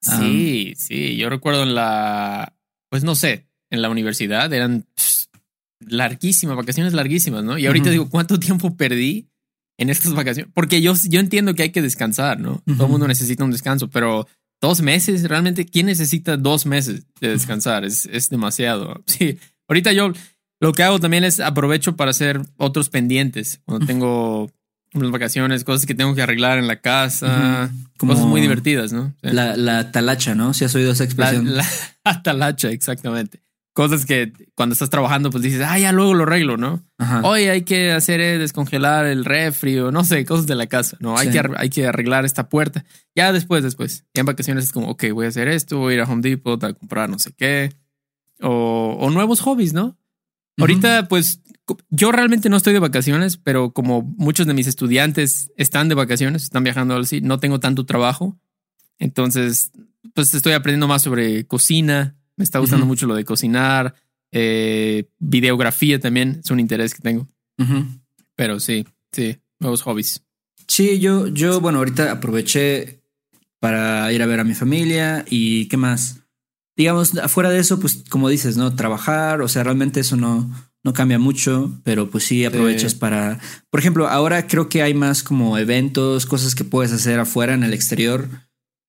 Sí, 0.00 0.74
sí, 0.76 1.16
yo 1.16 1.28
recuerdo 1.28 1.64
en 1.64 1.74
la, 1.74 2.54
pues 2.88 3.02
no 3.04 3.14
sé, 3.14 3.48
en 3.70 3.82
la 3.82 3.90
universidad 3.90 4.52
eran 4.52 4.86
larguísimas, 5.80 6.56
vacaciones 6.56 6.92
larguísimas, 6.92 7.44
¿no? 7.44 7.58
Y 7.58 7.66
ahorita 7.66 7.90
digo, 7.90 8.08
¿cuánto 8.08 8.38
tiempo 8.38 8.76
perdí 8.76 9.28
en 9.76 9.90
estas 9.90 10.14
vacaciones? 10.14 10.52
Porque 10.54 10.80
yo, 10.82 10.94
yo 11.08 11.20
entiendo 11.20 11.54
que 11.54 11.64
hay 11.64 11.70
que 11.70 11.82
descansar, 11.82 12.38
¿no? 12.38 12.62
Todo 12.64 12.86
el 12.86 12.90
mundo 12.92 13.08
necesita 13.08 13.44
un 13.44 13.50
descanso, 13.50 13.88
pero 13.88 14.26
dos 14.60 14.80
meses, 14.80 15.28
realmente, 15.28 15.66
¿quién 15.66 15.86
necesita 15.86 16.36
dos 16.36 16.66
meses 16.66 17.02
de 17.20 17.28
descansar? 17.30 17.84
Es, 17.84 18.06
es 18.06 18.28
demasiado. 18.30 19.02
Sí, 19.06 19.38
ahorita 19.68 19.92
yo 19.92 20.12
lo 20.60 20.72
que 20.72 20.82
hago 20.82 20.98
también 20.98 21.24
es 21.24 21.40
aprovecho 21.40 21.96
para 21.96 22.10
hacer 22.10 22.40
otros 22.56 22.88
pendientes. 22.88 23.60
Cuando 23.64 23.86
tengo 23.86 24.50
unas 24.94 25.10
vacaciones, 25.10 25.64
cosas 25.64 25.86
que 25.86 25.94
tengo 25.94 26.14
que 26.14 26.22
arreglar 26.22 26.58
en 26.58 26.66
la 26.66 26.80
casa, 26.80 27.70
cosas 27.96 28.24
muy 28.24 28.40
divertidas, 28.40 28.92
¿no? 28.92 29.14
La, 29.22 29.56
la, 29.56 29.92
talacha, 29.92 30.34
¿no? 30.34 30.54
Si 30.54 30.64
has 30.64 30.74
oído 30.74 30.92
esa 30.92 31.04
expresión. 31.04 31.54
La, 31.54 31.64
talacha, 32.24 32.70
exactamente. 32.70 33.40
Cosas 33.78 34.06
que 34.06 34.32
cuando 34.56 34.72
estás 34.72 34.90
trabajando, 34.90 35.30
pues 35.30 35.40
dices, 35.40 35.62
ah, 35.64 35.78
ya 35.78 35.92
luego 35.92 36.12
lo 36.12 36.24
arreglo, 36.24 36.56
¿no? 36.56 36.82
Hoy 37.22 37.44
hay 37.44 37.62
que 37.62 37.92
hacer 37.92 38.20
eh, 38.20 38.36
descongelar 38.36 39.06
el 39.06 39.24
refri 39.24 39.78
o 39.78 39.92
no 39.92 40.02
sé, 40.02 40.24
cosas 40.24 40.48
de 40.48 40.56
la 40.56 40.66
casa, 40.66 40.96
¿no? 40.98 41.16
Hay, 41.16 41.30
que, 41.30 41.40
hay 41.56 41.70
que 41.70 41.86
arreglar 41.86 42.24
esta 42.24 42.48
puerta. 42.48 42.84
Ya 43.14 43.32
después, 43.32 43.62
después. 43.62 44.04
Ya 44.14 44.22
en 44.22 44.26
vacaciones 44.26 44.64
es 44.64 44.72
como, 44.72 44.88
ok, 44.88 45.04
voy 45.12 45.26
a 45.26 45.28
hacer 45.28 45.46
esto, 45.46 45.78
voy 45.78 45.92
a 45.92 45.94
ir 45.94 46.00
a 46.00 46.06
Home 46.06 46.22
Depot 46.22 46.64
a 46.64 46.72
comprar 46.72 47.08
no 47.08 47.20
sé 47.20 47.30
qué. 47.36 47.72
O, 48.40 48.96
o 48.98 49.10
nuevos 49.10 49.38
hobbies, 49.42 49.74
¿no? 49.74 49.96
Ahorita, 50.58 51.06
pues 51.06 51.40
yo 51.88 52.10
realmente 52.10 52.48
no 52.48 52.56
estoy 52.56 52.72
de 52.72 52.80
vacaciones, 52.80 53.36
pero 53.36 53.70
como 53.70 54.02
muchos 54.02 54.48
de 54.48 54.54
mis 54.54 54.66
estudiantes 54.66 55.52
están 55.56 55.88
de 55.88 55.94
vacaciones, 55.94 56.42
están 56.42 56.64
viajando 56.64 56.96
así, 56.96 57.20
no 57.20 57.38
tengo 57.38 57.60
tanto 57.60 57.86
trabajo. 57.86 58.36
Entonces, 58.98 59.70
pues 60.14 60.34
estoy 60.34 60.54
aprendiendo 60.54 60.88
más 60.88 61.02
sobre 61.02 61.46
cocina. 61.46 62.17
Me 62.38 62.44
está 62.44 62.60
gustando 62.60 62.86
mucho 62.86 63.06
lo 63.06 63.14
de 63.14 63.24
cocinar. 63.24 63.94
Eh, 64.32 65.10
videografía 65.18 65.98
también 65.98 66.40
es 66.42 66.50
un 66.50 66.60
interés 66.60 66.94
que 66.94 67.02
tengo. 67.02 67.28
Pero 68.36 68.60
sí, 68.60 68.86
sí, 69.12 69.38
nuevos 69.58 69.82
hobbies. 69.82 70.22
Sí, 70.68 71.00
yo, 71.00 71.26
yo, 71.26 71.60
bueno, 71.60 71.78
ahorita 71.78 72.12
aproveché 72.12 73.02
para 73.58 74.12
ir 74.12 74.22
a 74.22 74.26
ver 74.26 74.38
a 74.38 74.44
mi 74.44 74.54
familia 74.54 75.24
y 75.28 75.66
qué 75.66 75.76
más. 75.76 76.20
Digamos, 76.76 77.18
afuera 77.18 77.50
de 77.50 77.58
eso, 77.58 77.80
pues 77.80 78.04
como 78.08 78.28
dices, 78.28 78.56
¿no? 78.56 78.76
Trabajar, 78.76 79.42
o 79.42 79.48
sea, 79.48 79.64
realmente 79.64 79.98
eso 79.98 80.16
no, 80.16 80.48
no 80.84 80.92
cambia 80.92 81.18
mucho, 81.18 81.80
pero 81.82 82.08
pues 82.08 82.24
sí 82.24 82.44
aprovechas 82.44 82.94
para, 82.94 83.40
por 83.70 83.80
ejemplo, 83.80 84.06
ahora 84.06 84.46
creo 84.46 84.68
que 84.68 84.82
hay 84.82 84.94
más 84.94 85.24
como 85.24 85.58
eventos, 85.58 86.26
cosas 86.26 86.54
que 86.54 86.62
puedes 86.62 86.92
hacer 86.92 87.18
afuera 87.18 87.54
en 87.54 87.64
el 87.64 87.74
exterior. 87.74 88.28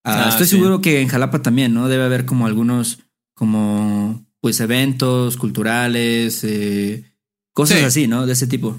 Ah, 0.04 0.26
ah, 0.26 0.30
estoy 0.30 0.46
seguro 0.46 0.82
que 0.82 1.02
en 1.02 1.08
Jalapa 1.08 1.42
también, 1.42 1.74
¿no? 1.74 1.90
Debe 1.90 2.04
haber 2.04 2.26
como 2.26 2.46
algunos 2.46 3.00
como 3.40 4.26
pues 4.42 4.60
eventos 4.60 5.38
culturales, 5.38 6.44
eh, 6.44 7.06
cosas 7.54 7.84
así, 7.84 8.06
¿no? 8.06 8.26
De 8.26 8.34
ese 8.34 8.48
tipo. 8.48 8.78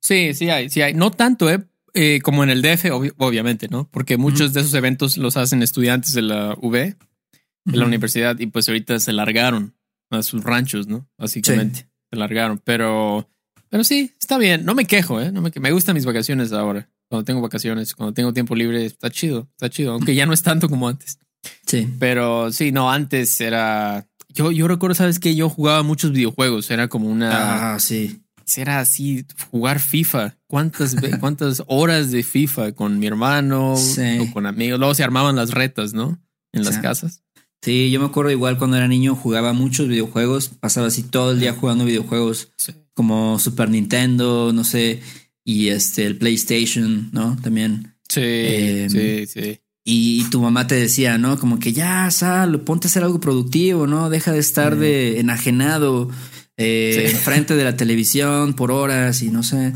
Sí, 0.00 0.34
sí 0.34 0.50
hay, 0.50 0.68
sí 0.68 0.82
hay. 0.82 0.92
No 0.92 1.10
tanto, 1.10 1.50
¿eh? 1.50 1.64
eh 1.94 2.20
como 2.22 2.44
en 2.44 2.50
el 2.50 2.60
DF, 2.60 2.90
obviamente, 3.16 3.68
¿no? 3.68 3.88
Porque 3.90 4.18
muchos 4.18 4.52
de 4.52 4.60
esos 4.60 4.74
eventos 4.74 5.16
los 5.16 5.38
hacen 5.38 5.62
estudiantes 5.62 6.12
de 6.12 6.20
la 6.20 6.54
UV, 6.60 6.72
de 6.72 7.76
la 7.76 7.86
universidad, 7.86 8.38
y 8.38 8.48
pues 8.48 8.68
ahorita 8.68 9.00
se 9.00 9.14
largaron 9.14 9.74
a 10.10 10.22
sus 10.22 10.44
ranchos, 10.44 10.86
¿no? 10.86 11.08
Básicamente 11.16 11.88
se 12.10 12.18
largaron, 12.18 12.60
pero, 12.62 13.30
pero 13.70 13.82
sí, 13.82 14.12
está 14.20 14.36
bien. 14.36 14.66
No 14.66 14.74
me 14.74 14.84
quejo, 14.84 15.22
¿eh? 15.22 15.32
No 15.32 15.40
me, 15.40 15.50
me 15.58 15.72
gustan 15.72 15.94
mis 15.94 16.04
vacaciones 16.04 16.52
ahora. 16.52 16.90
Cuando 17.08 17.24
tengo 17.24 17.40
vacaciones, 17.40 17.94
cuando 17.94 18.12
tengo 18.12 18.34
tiempo 18.34 18.54
libre, 18.54 18.84
está 18.84 19.08
chido, 19.08 19.48
está 19.52 19.70
chido, 19.70 19.92
aunque 19.92 20.14
ya 20.14 20.26
no 20.26 20.34
es 20.34 20.42
tanto 20.42 20.68
como 20.68 20.86
antes. 20.86 21.18
Sí. 21.66 21.88
Pero 21.98 22.52
sí, 22.52 22.72
no, 22.72 22.90
antes 22.90 23.40
era. 23.40 24.06
Yo, 24.28 24.52
yo 24.52 24.68
recuerdo, 24.68 24.94
sabes 24.94 25.18
que 25.18 25.34
yo 25.34 25.48
jugaba 25.48 25.82
muchos 25.82 26.12
videojuegos, 26.12 26.70
era 26.70 26.88
como 26.88 27.08
una. 27.08 27.74
Ah, 27.74 27.80
sí. 27.80 28.22
era 28.56 28.80
así, 28.80 29.24
jugar 29.50 29.80
FIFA. 29.80 30.36
¿Cuántas, 30.46 30.94
cuántas 31.20 31.62
horas 31.66 32.10
de 32.10 32.22
FIFA 32.22 32.72
con 32.72 32.98
mi 32.98 33.06
hermano 33.06 33.74
o 33.74 34.32
con 34.32 34.46
amigos? 34.46 34.78
Luego 34.78 34.94
se 34.94 35.04
armaban 35.04 35.36
las 35.36 35.50
retas, 35.52 35.94
¿no? 35.94 36.20
En 36.52 36.64
las 36.64 36.78
casas. 36.78 37.22
Sí, 37.62 37.90
yo 37.90 37.98
me 38.00 38.06
acuerdo 38.06 38.30
igual 38.30 38.58
cuando 38.58 38.76
era 38.76 38.86
niño 38.86 39.16
jugaba 39.16 39.52
muchos 39.52 39.88
videojuegos, 39.88 40.48
pasaba 40.48 40.86
así 40.86 41.02
todo 41.02 41.32
el 41.32 41.40
día 41.40 41.52
jugando 41.52 41.84
videojuegos 41.84 42.52
como 42.94 43.38
Super 43.38 43.68
Nintendo, 43.68 44.52
no 44.52 44.62
sé, 44.62 45.00
y 45.44 45.68
este 45.68 46.06
el 46.06 46.16
PlayStation, 46.16 47.10
¿no? 47.12 47.36
También. 47.42 47.96
Sí, 48.08 48.20
em, 48.22 48.88
sí, 48.88 49.26
sí. 49.26 49.60
Y, 49.88 50.28
tu 50.30 50.42
mamá 50.42 50.66
te 50.66 50.74
decía, 50.74 51.16
¿no? 51.16 51.38
Como 51.38 51.60
que 51.60 51.72
ya, 51.72 52.10
Sal, 52.10 52.60
ponte 52.62 52.88
a 52.88 52.90
hacer 52.90 53.04
algo 53.04 53.20
productivo, 53.20 53.86
¿no? 53.86 54.10
Deja 54.10 54.32
de 54.32 54.40
estar 54.40 54.74
de 54.74 55.20
enajenado 55.20 56.10
eh, 56.56 57.16
frente 57.22 57.54
de 57.54 57.62
la 57.62 57.76
televisión 57.76 58.54
por 58.54 58.72
horas 58.72 59.22
y 59.22 59.30
no 59.30 59.44
sé. 59.44 59.72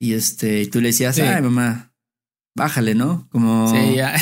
Y 0.00 0.14
este, 0.14 0.62
y 0.62 0.66
tú 0.68 0.80
le 0.80 0.88
decías, 0.88 1.18
ay, 1.18 1.42
mamá, 1.42 1.92
bájale, 2.56 2.94
¿no? 2.94 3.28
Como. 3.30 3.70
Sí, 3.70 3.96
ya. 3.96 4.14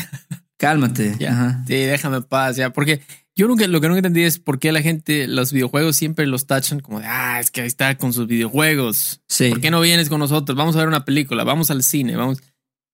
Cálmate. 0.58 1.16
Ya. 1.18 1.64
Sí, 1.66 1.74
déjame 1.74 2.22
paz, 2.22 2.54
ya. 2.54 2.72
Porque 2.72 3.00
yo 3.34 3.48
nunca, 3.48 3.66
lo 3.66 3.80
que 3.80 3.88
nunca 3.88 3.98
entendí 3.98 4.22
es 4.22 4.38
por 4.38 4.60
qué 4.60 4.70
la 4.70 4.80
gente, 4.80 5.26
los 5.26 5.52
videojuegos 5.52 5.96
siempre 5.96 6.24
los 6.26 6.46
tachan 6.46 6.78
como 6.78 7.00
de, 7.00 7.06
ah, 7.06 7.40
es 7.40 7.50
que 7.50 7.62
ahí 7.62 7.66
está 7.66 7.96
con 7.96 8.12
sus 8.12 8.28
videojuegos. 8.28 9.22
Sí. 9.26 9.50
¿Por 9.50 9.60
qué 9.60 9.72
no 9.72 9.80
vienes 9.80 10.08
con 10.08 10.20
nosotros? 10.20 10.56
Vamos 10.56 10.76
a 10.76 10.78
ver 10.78 10.88
una 10.88 11.04
película, 11.04 11.42
vamos 11.42 11.72
al 11.72 11.82
cine, 11.82 12.14
vamos. 12.14 12.40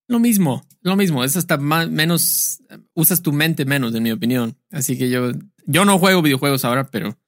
Lo 0.06 0.18
mismo, 0.18 0.66
lo 0.82 0.96
mismo. 0.96 1.24
Es 1.24 1.36
hasta 1.36 1.56
más, 1.56 1.90
menos, 1.90 2.62
usas 2.94 3.22
tu 3.22 3.32
mente 3.32 3.64
menos, 3.64 3.94
en 3.94 4.02
mi 4.02 4.12
opinión. 4.12 4.56
Así 4.70 4.98
que 4.98 5.08
yo, 5.08 5.32
yo 5.66 5.84
no 5.84 5.98
juego 5.98 6.22
videojuegos 6.22 6.64
ahora, 6.64 6.88
pero 6.90 7.18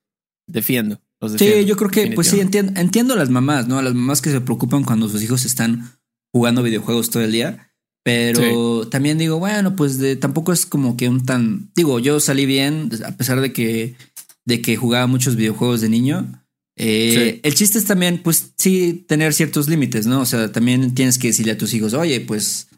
defiendo. 0.46 1.00
sí, 1.38 1.64
yo 1.64 1.76
creo 1.76 1.90
que, 1.90 2.12
pues 2.12 2.28
sí, 2.28 2.40
entiendo, 2.40 2.78
entiendo 2.80 3.14
a 3.14 3.16
las 3.16 3.30
mamás, 3.30 3.66
¿no? 3.66 3.78
A 3.78 3.82
las 3.82 3.94
mamás 3.94 4.20
que 4.20 4.30
se 4.30 4.40
preocupan 4.40 4.84
cuando 4.84 5.08
sus 5.08 5.22
hijos 5.22 5.44
están 5.44 5.90
jugando 6.32 6.62
videojuegos 6.62 7.10
todo 7.10 7.22
el 7.22 7.32
día. 7.32 7.72
Pero 8.04 8.86
también 8.88 9.18
digo, 9.18 9.40
bueno, 9.40 9.74
pues 9.74 9.98
de, 9.98 10.14
tampoco 10.14 10.52
es 10.52 10.64
como 10.64 10.96
que 10.96 11.08
un 11.08 11.26
tan. 11.26 11.72
Digo, 11.74 11.98
yo 11.98 12.20
salí 12.20 12.46
bien, 12.46 12.88
a 13.04 13.16
pesar 13.16 13.40
de 13.40 13.52
que, 13.52 13.96
de 14.44 14.62
que 14.62 14.76
jugaba 14.76 15.08
muchos 15.08 15.34
videojuegos 15.34 15.80
de 15.80 15.88
niño. 15.88 16.45
Eh, 16.76 17.40
el 17.42 17.54
chiste 17.54 17.78
es 17.78 17.86
también, 17.86 18.22
pues 18.22 18.52
sí, 18.56 19.04
tener 19.08 19.32
ciertos 19.32 19.68
límites, 19.68 20.06
¿no? 20.06 20.20
O 20.20 20.26
sea, 20.26 20.52
también 20.52 20.94
tienes 20.94 21.18
que 21.18 21.28
decirle 21.28 21.52
a 21.52 21.58
tus 21.58 21.72
hijos, 21.72 21.94
oye, 21.94 22.20
pues 22.20 22.68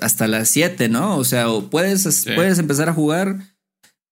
hasta 0.00 0.26
las 0.26 0.48
7, 0.50 0.88
¿no? 0.88 1.16
O 1.16 1.24
sea, 1.24 1.48
o 1.48 1.70
puedes, 1.70 2.24
puedes 2.34 2.58
empezar 2.58 2.88
a 2.88 2.94
jugar 2.94 3.38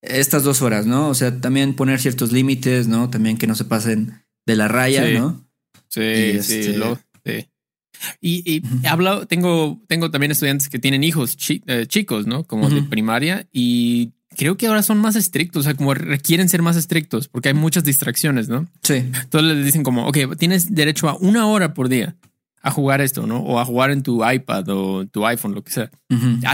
estas 0.00 0.44
dos 0.44 0.62
horas, 0.62 0.86
¿no? 0.86 1.08
O 1.08 1.14
sea, 1.14 1.40
también 1.40 1.74
poner 1.74 2.00
ciertos 2.00 2.32
límites, 2.32 2.86
¿no? 2.86 3.10
También 3.10 3.36
que 3.36 3.46
no 3.46 3.54
se 3.56 3.64
pasen 3.64 4.22
de 4.46 4.56
la 4.56 4.68
raya, 4.68 5.08
¿no? 5.10 5.44
Sí, 5.88 6.40
sí, 6.40 6.54
este, 6.54 6.76
lo, 6.78 6.98
sí. 7.24 7.48
Y, 8.20 8.42
y 8.50 8.62
he 8.82 8.88
hablado, 8.88 9.26
tengo, 9.26 9.80
tengo 9.86 10.10
también 10.10 10.32
estudiantes 10.32 10.68
que 10.68 10.78
tienen 10.78 11.04
hijos 11.04 11.36
eh, 11.66 11.86
chicos, 11.86 12.26
¿no? 12.26 12.44
Como 12.44 12.68
de 12.70 12.82
primaria 12.82 13.46
y 13.52 14.12
creo 14.36 14.56
que 14.56 14.66
ahora 14.66 14.82
son 14.82 14.98
más 14.98 15.16
estrictos, 15.16 15.60
o 15.60 15.64
sea, 15.64 15.74
como 15.74 15.94
requieren 15.94 16.48
ser 16.48 16.62
más 16.62 16.76
estrictos 16.76 17.28
porque 17.28 17.48
hay 17.48 17.54
muchas 17.54 17.84
distracciones, 17.84 18.48
¿no? 18.48 18.66
Sí. 18.82 18.94
Entonces 18.94 19.56
les 19.56 19.64
dicen 19.64 19.82
como, 19.82 20.06
ok, 20.06 20.36
tienes 20.38 20.74
derecho 20.74 21.08
a 21.08 21.16
una 21.16 21.46
hora 21.46 21.74
por 21.74 21.88
día 21.88 22.16
a 22.62 22.70
jugar 22.70 23.00
esto, 23.00 23.26
¿no? 23.26 23.40
O 23.40 23.58
a 23.58 23.64
jugar 23.64 23.90
en 23.90 24.02
tu 24.02 24.28
iPad 24.28 24.68
o 24.68 25.06
tu 25.06 25.26
iPhone, 25.26 25.54
lo 25.54 25.64
que 25.64 25.72
sea. 25.72 25.90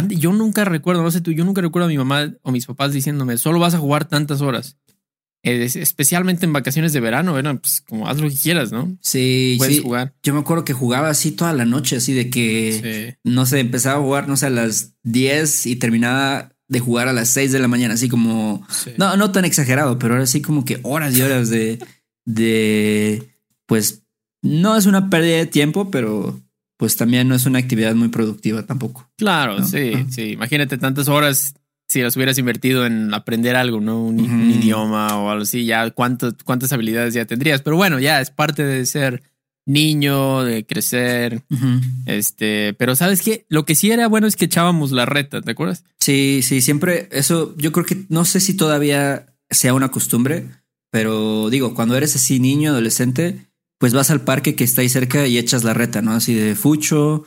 Yo 0.09 0.33
nunca 0.33 0.65
recuerdo, 0.65 1.03
no 1.03 1.11
sé 1.11 1.21
tú, 1.21 1.33
yo 1.33 1.45
nunca 1.45 1.61
recuerdo 1.61 1.87
a 1.87 1.91
mi 1.91 1.99
mamá 1.99 2.33
o 2.43 2.51
mis 2.51 2.67
papás 2.67 2.93
diciéndome, 2.93 3.37
solo 3.37 3.59
vas 3.59 3.75
a 3.75 3.79
jugar 3.79 4.07
tantas 4.07 4.41
horas. 4.41 4.79
especialmente 5.43 6.47
en 6.47 6.53
vacaciones 6.55 6.95
de 6.95 7.01
verano, 7.01 7.39
era 7.39 7.55
pues 7.55 7.83
como 7.83 8.09
haz 8.09 8.19
lo 8.21 8.29
que 8.29 8.37
quieras, 8.37 8.73
¿no? 8.73 8.97
Sí, 9.03 9.57
Puedes 9.59 9.83
jugar. 9.83 10.15
Yo 10.23 10.33
me 10.33 10.41
acuerdo 10.41 10.65
que 10.65 10.73
jugaba 10.73 11.11
así 11.11 11.33
toda 11.33 11.53
la 11.53 11.67
noche, 11.67 11.97
así 11.97 12.15
de 12.15 12.31
que, 12.31 13.19
no 13.23 13.45
sé, 13.45 13.61
empezaba 13.61 13.99
a 13.99 14.03
jugar, 14.03 14.29
no 14.29 14.37
sé, 14.39 14.47
a 14.47 14.51
las 14.51 14.95
10 15.03 15.67
y 15.67 15.77
terminaba 15.77 16.55
de 16.69 16.81
jugar 16.81 17.09
a 17.09 17.13
las 17.13 17.29
6 17.31 17.53
de 17.53 17.59
la 17.59 17.69
mañana, 17.69 17.95
así 17.95 18.09
como, 18.09 18.67
no, 18.99 19.17
no 19.17 19.33
tan 19.33 19.45
exagerado, 19.45 19.99
pero 19.99 20.15
ahora 20.15 20.27
sí 20.27 20.43
como 20.43 20.65
que 20.65 20.81
horas 20.83 21.17
y 21.17 21.23
horas 21.23 21.49
de, 21.49 21.79
de, 22.27 23.29
pues, 23.67 24.03
no 24.43 24.77
es 24.77 24.87
una 24.87 25.11
pérdida 25.11 25.39
de 25.39 25.47
tiempo, 25.47 25.91
pero 25.91 26.41
pues 26.77 26.97
también 26.97 27.27
no 27.27 27.35
es 27.35 27.45
una 27.45 27.59
actividad 27.59 27.95
muy 27.95 28.09
productiva 28.09 28.65
tampoco. 28.65 29.11
Claro, 29.17 29.65
sí, 29.65 30.07
sí. 30.11 30.31
Imagínate 30.31 30.79
tantas 30.79 31.09
horas 31.09 31.55
si 31.89 32.03
las 32.03 32.15
hubieras 32.17 32.39
invertido 32.39 32.87
en 32.87 33.13
aprender 33.13 33.57
algo, 33.57 33.81
¿no? 33.81 34.01
Un, 34.05 34.21
idioma 34.51 35.19
o 35.19 35.31
algo 35.31 35.43
así, 35.43 35.65
ya 35.65 35.91
cuántas, 35.91 36.35
cuántas 36.45 36.73
habilidades 36.73 37.15
ya 37.15 37.25
tendrías. 37.25 37.63
Pero 37.63 37.77
bueno, 37.77 37.99
ya 37.99 38.21
es 38.21 38.31
parte 38.31 38.63
de 38.63 38.87
ser 38.87 39.23
niño, 39.69 40.43
de 40.43 40.67
crecer. 40.67 41.43
Este, 42.07 42.75
pero 42.75 42.97
sabes 42.97 43.23
qué? 43.23 43.45
Lo 43.49 43.65
que 43.65 43.75
sí 43.75 43.91
era 43.91 44.09
bueno 44.09 44.27
es 44.27 44.35
que 44.35 44.47
echábamos 44.47 44.91
la 44.91 45.07
reta, 45.07 45.43
¿te 45.43 45.51
acuerdas? 45.51 45.85
Sí, 46.01 46.41
sí, 46.43 46.63
siempre 46.63 47.09
eso, 47.13 47.55
yo 47.59 47.71
creo 47.71 47.85
que 47.85 48.05
no 48.09 48.25
sé 48.25 48.41
si 48.41 48.55
todavía 48.55 49.27
sea 49.51 49.75
una 49.75 49.91
costumbre, 49.91 50.47
pero 50.91 51.51
digo, 51.51 51.75
cuando 51.75 51.97
eres 51.97 52.17
así 52.17 52.41
niño, 52.41 52.71
adolescente, 52.71 53.51
pues 53.79 53.93
vas 53.93 54.11
al 54.11 54.23
parque 54.23 54.55
que 54.55 54.65
está 54.65 54.81
ahí 54.81 54.89
cerca 54.89 55.27
y 55.27 55.39
echas 55.39 55.65
la 55.65 55.75
reta, 55.75 56.01
¿no? 56.01 56.13
Así 56.13 56.35
de 56.35 56.55
fucho, 56.55 57.25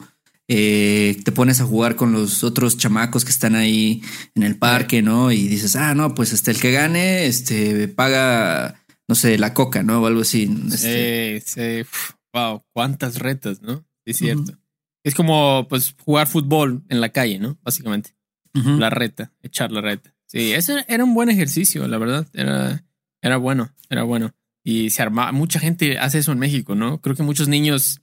eh, 0.48 1.18
te 1.24 1.32
pones 1.32 1.62
a 1.62 1.66
jugar 1.66 1.96
con 1.96 2.12
los 2.12 2.44
otros 2.44 2.78
chamacos 2.78 3.24
que 3.24 3.32
están 3.32 3.56
ahí 3.56 4.02
en 4.34 4.42
el 4.42 4.58
parque, 4.58 5.04
¿no? 5.04 5.32
Y 5.32 5.48
dices, 5.48 5.76
ah, 5.76 5.94
no, 5.94 6.16
pues 6.16 6.34
este, 6.34 6.50
el 6.50 6.60
que 6.60 6.72
gane, 6.72 7.28
este, 7.28 7.88
paga, 7.88 8.82
no 9.08 9.14
sé, 9.14 9.38
la 9.38 9.54
coca, 9.54 9.84
¿no? 9.84 10.02
O 10.02 10.08
algo 10.08 10.22
así. 10.22 10.52
Este. 10.74 11.42
Sí, 11.46 11.84
sí. 11.86 11.90
Wow, 12.34 12.64
cuántas 12.74 13.20
retas, 13.20 13.62
¿no? 13.62 13.86
Es 14.06 14.18
cierto. 14.18 14.58
Es 15.04 15.16
como 15.16 15.68
pues 15.68 15.96
jugar 16.04 16.28
fútbol 16.28 16.84
en 16.90 17.02
la 17.02 17.10
calle, 17.10 17.40
¿no? 17.40 17.58
Básicamente. 17.64 18.16
La 18.54 18.90
reta, 18.90 19.32
echar 19.42 19.72
la 19.72 19.82
reta. 19.82 20.14
Sí, 20.28 20.52
ese 20.54 20.86
era 20.88 21.04
un 21.04 21.14
buen 21.14 21.30
ejercicio, 21.30 21.88
la 21.88 21.98
verdad. 21.98 22.28
Era, 22.34 22.84
era 23.22 23.38
bueno, 23.38 23.74
era 23.90 24.04
bueno. 24.04 24.34
Y 24.64 24.90
se 24.90 25.02
arma, 25.02 25.32
mucha 25.32 25.60
gente 25.60 25.98
hace 25.98 26.20
eso 26.20 26.32
en 26.32 26.40
México, 26.40 26.76
¿no? 26.76 27.02
Creo 27.02 27.16
que 27.16 27.24
muchos 27.24 27.48
niños 27.48 28.02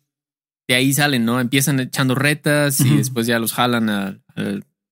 de 0.66 0.74
ahí 0.74 0.92
salen, 0.92 1.24
¿no? 1.24 1.40
Empiezan 1.40 1.80
echando 1.80 2.14
retas 2.14 2.80
y 2.80 2.96
después 2.96 3.26
ya 3.26 3.38
los 3.38 3.52
jalan 3.52 3.88
a, 3.90 4.20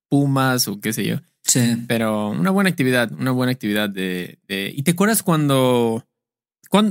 Pumas 0.09 0.69
o 0.69 0.81
qué 0.81 0.93
sé 0.93 1.05
yo. 1.05 1.17
Sí. 1.43 1.85
Pero 1.89 2.31
una 2.31 2.51
buena 2.51 2.71
actividad, 2.71 3.11
una 3.13 3.33
buena 3.33 3.53
actividad 3.53 3.91
de, 3.91 4.39
de... 4.47 4.73
¿Y 4.75 4.83
te 4.85 4.93
acuerdas 4.93 5.23
cuando 5.23 6.07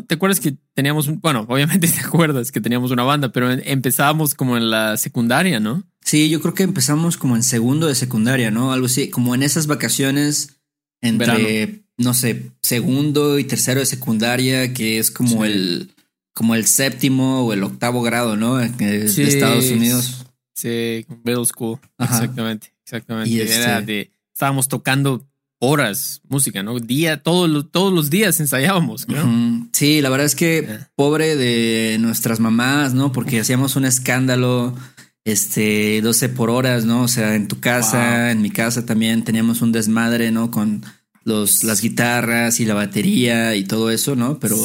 ¿Te 0.08 0.15
acuerdas 0.15 0.39
que 0.39 0.55
teníamos, 0.74 1.08
un, 1.08 1.20
bueno, 1.20 1.46
obviamente 1.48 1.88
te 1.88 2.00
acuerdas 2.00 2.51
que 2.51 2.62
teníamos 2.62 2.91
una 2.91 3.03
banda, 3.03 3.32
pero 3.32 3.51
empezábamos 3.51 4.36
como 4.36 4.58
en 4.58 4.70
la 4.70 4.98
secundaria, 4.98 5.60
¿no? 5.60 5.84
Sí, 6.01 6.29
yo 6.29 6.41
creo 6.41 6.53
que 6.53 6.63
empezamos 6.63 7.17
como 7.17 7.36
en 7.36 7.44
segundo 7.44 7.88
de 7.88 7.96
secundaria, 7.96 8.51
¿no? 8.51 8.72
Algo 8.72 8.86
así, 8.86 9.10
como 9.10 9.36
en 9.36 9.44
esas 9.44 9.67
vacaciones 9.67 10.58
entre, 11.01 11.84
no 11.98 12.13
sé, 12.13 12.51
segundo 12.62 13.39
y 13.39 13.44
tercero 13.44 13.79
de 13.79 13.86
secundaria, 13.86 14.74
que 14.74 15.00
es 15.00 15.12
como 15.12 15.46
el, 15.46 15.91
como 16.34 16.55
el 16.55 16.65
séptimo 16.65 17.46
o 17.46 17.53
el 17.53 17.63
octavo 17.63 18.01
grado, 18.01 18.36
¿no? 18.38 18.58
De, 18.58 19.05
Estados 19.05 19.70
Unidos. 19.72 20.25
Sí, 20.53 21.05
middle 21.24 21.46
school. 21.46 21.79
Exactamente, 22.00 22.74
exactamente. 22.84 23.29
Y 23.29 23.41
Era 23.41 23.79
este 23.79 23.91
de, 23.91 24.12
estábamos 24.34 24.67
tocando 24.67 25.27
horas 25.59 26.21
música, 26.27 26.63
¿no? 26.63 26.79
Día, 26.79 27.21
todos, 27.24 27.71
todos 27.71 27.93
los 27.93 28.09
días 28.09 28.39
ensayábamos, 28.39 29.07
¿no? 29.07 29.67
Sí, 29.74 30.01
la 30.01 30.09
verdad 30.09 30.25
es 30.25 30.35
que 30.35 30.79
pobre 30.95 31.35
de 31.35 31.97
nuestras 32.00 32.39
mamás, 32.39 32.93
¿no? 32.93 33.12
Porque 33.12 33.39
hacíamos 33.39 33.75
un 33.75 33.85
escándalo, 33.85 34.75
este, 35.24 36.01
12 36.01 36.29
por 36.29 36.50
horas, 36.50 36.85
¿no? 36.85 37.03
O 37.03 37.07
sea, 37.07 37.35
en 37.35 37.47
tu 37.47 37.59
casa, 37.59 38.31
en 38.31 38.41
mi 38.41 38.51
casa 38.51 38.85
también 38.85 39.24
teníamos 39.24 39.62
un 39.62 39.71
desmadre, 39.71 40.31
¿no? 40.31 40.51
Con 40.51 40.83
los, 41.24 41.63
las 41.63 41.81
guitarras 41.81 42.59
y 42.59 42.65
la 42.65 42.74
batería 42.74 43.55
y 43.55 43.63
todo 43.63 43.89
eso, 43.89 44.15
¿no? 44.15 44.39
Pero 44.39 44.57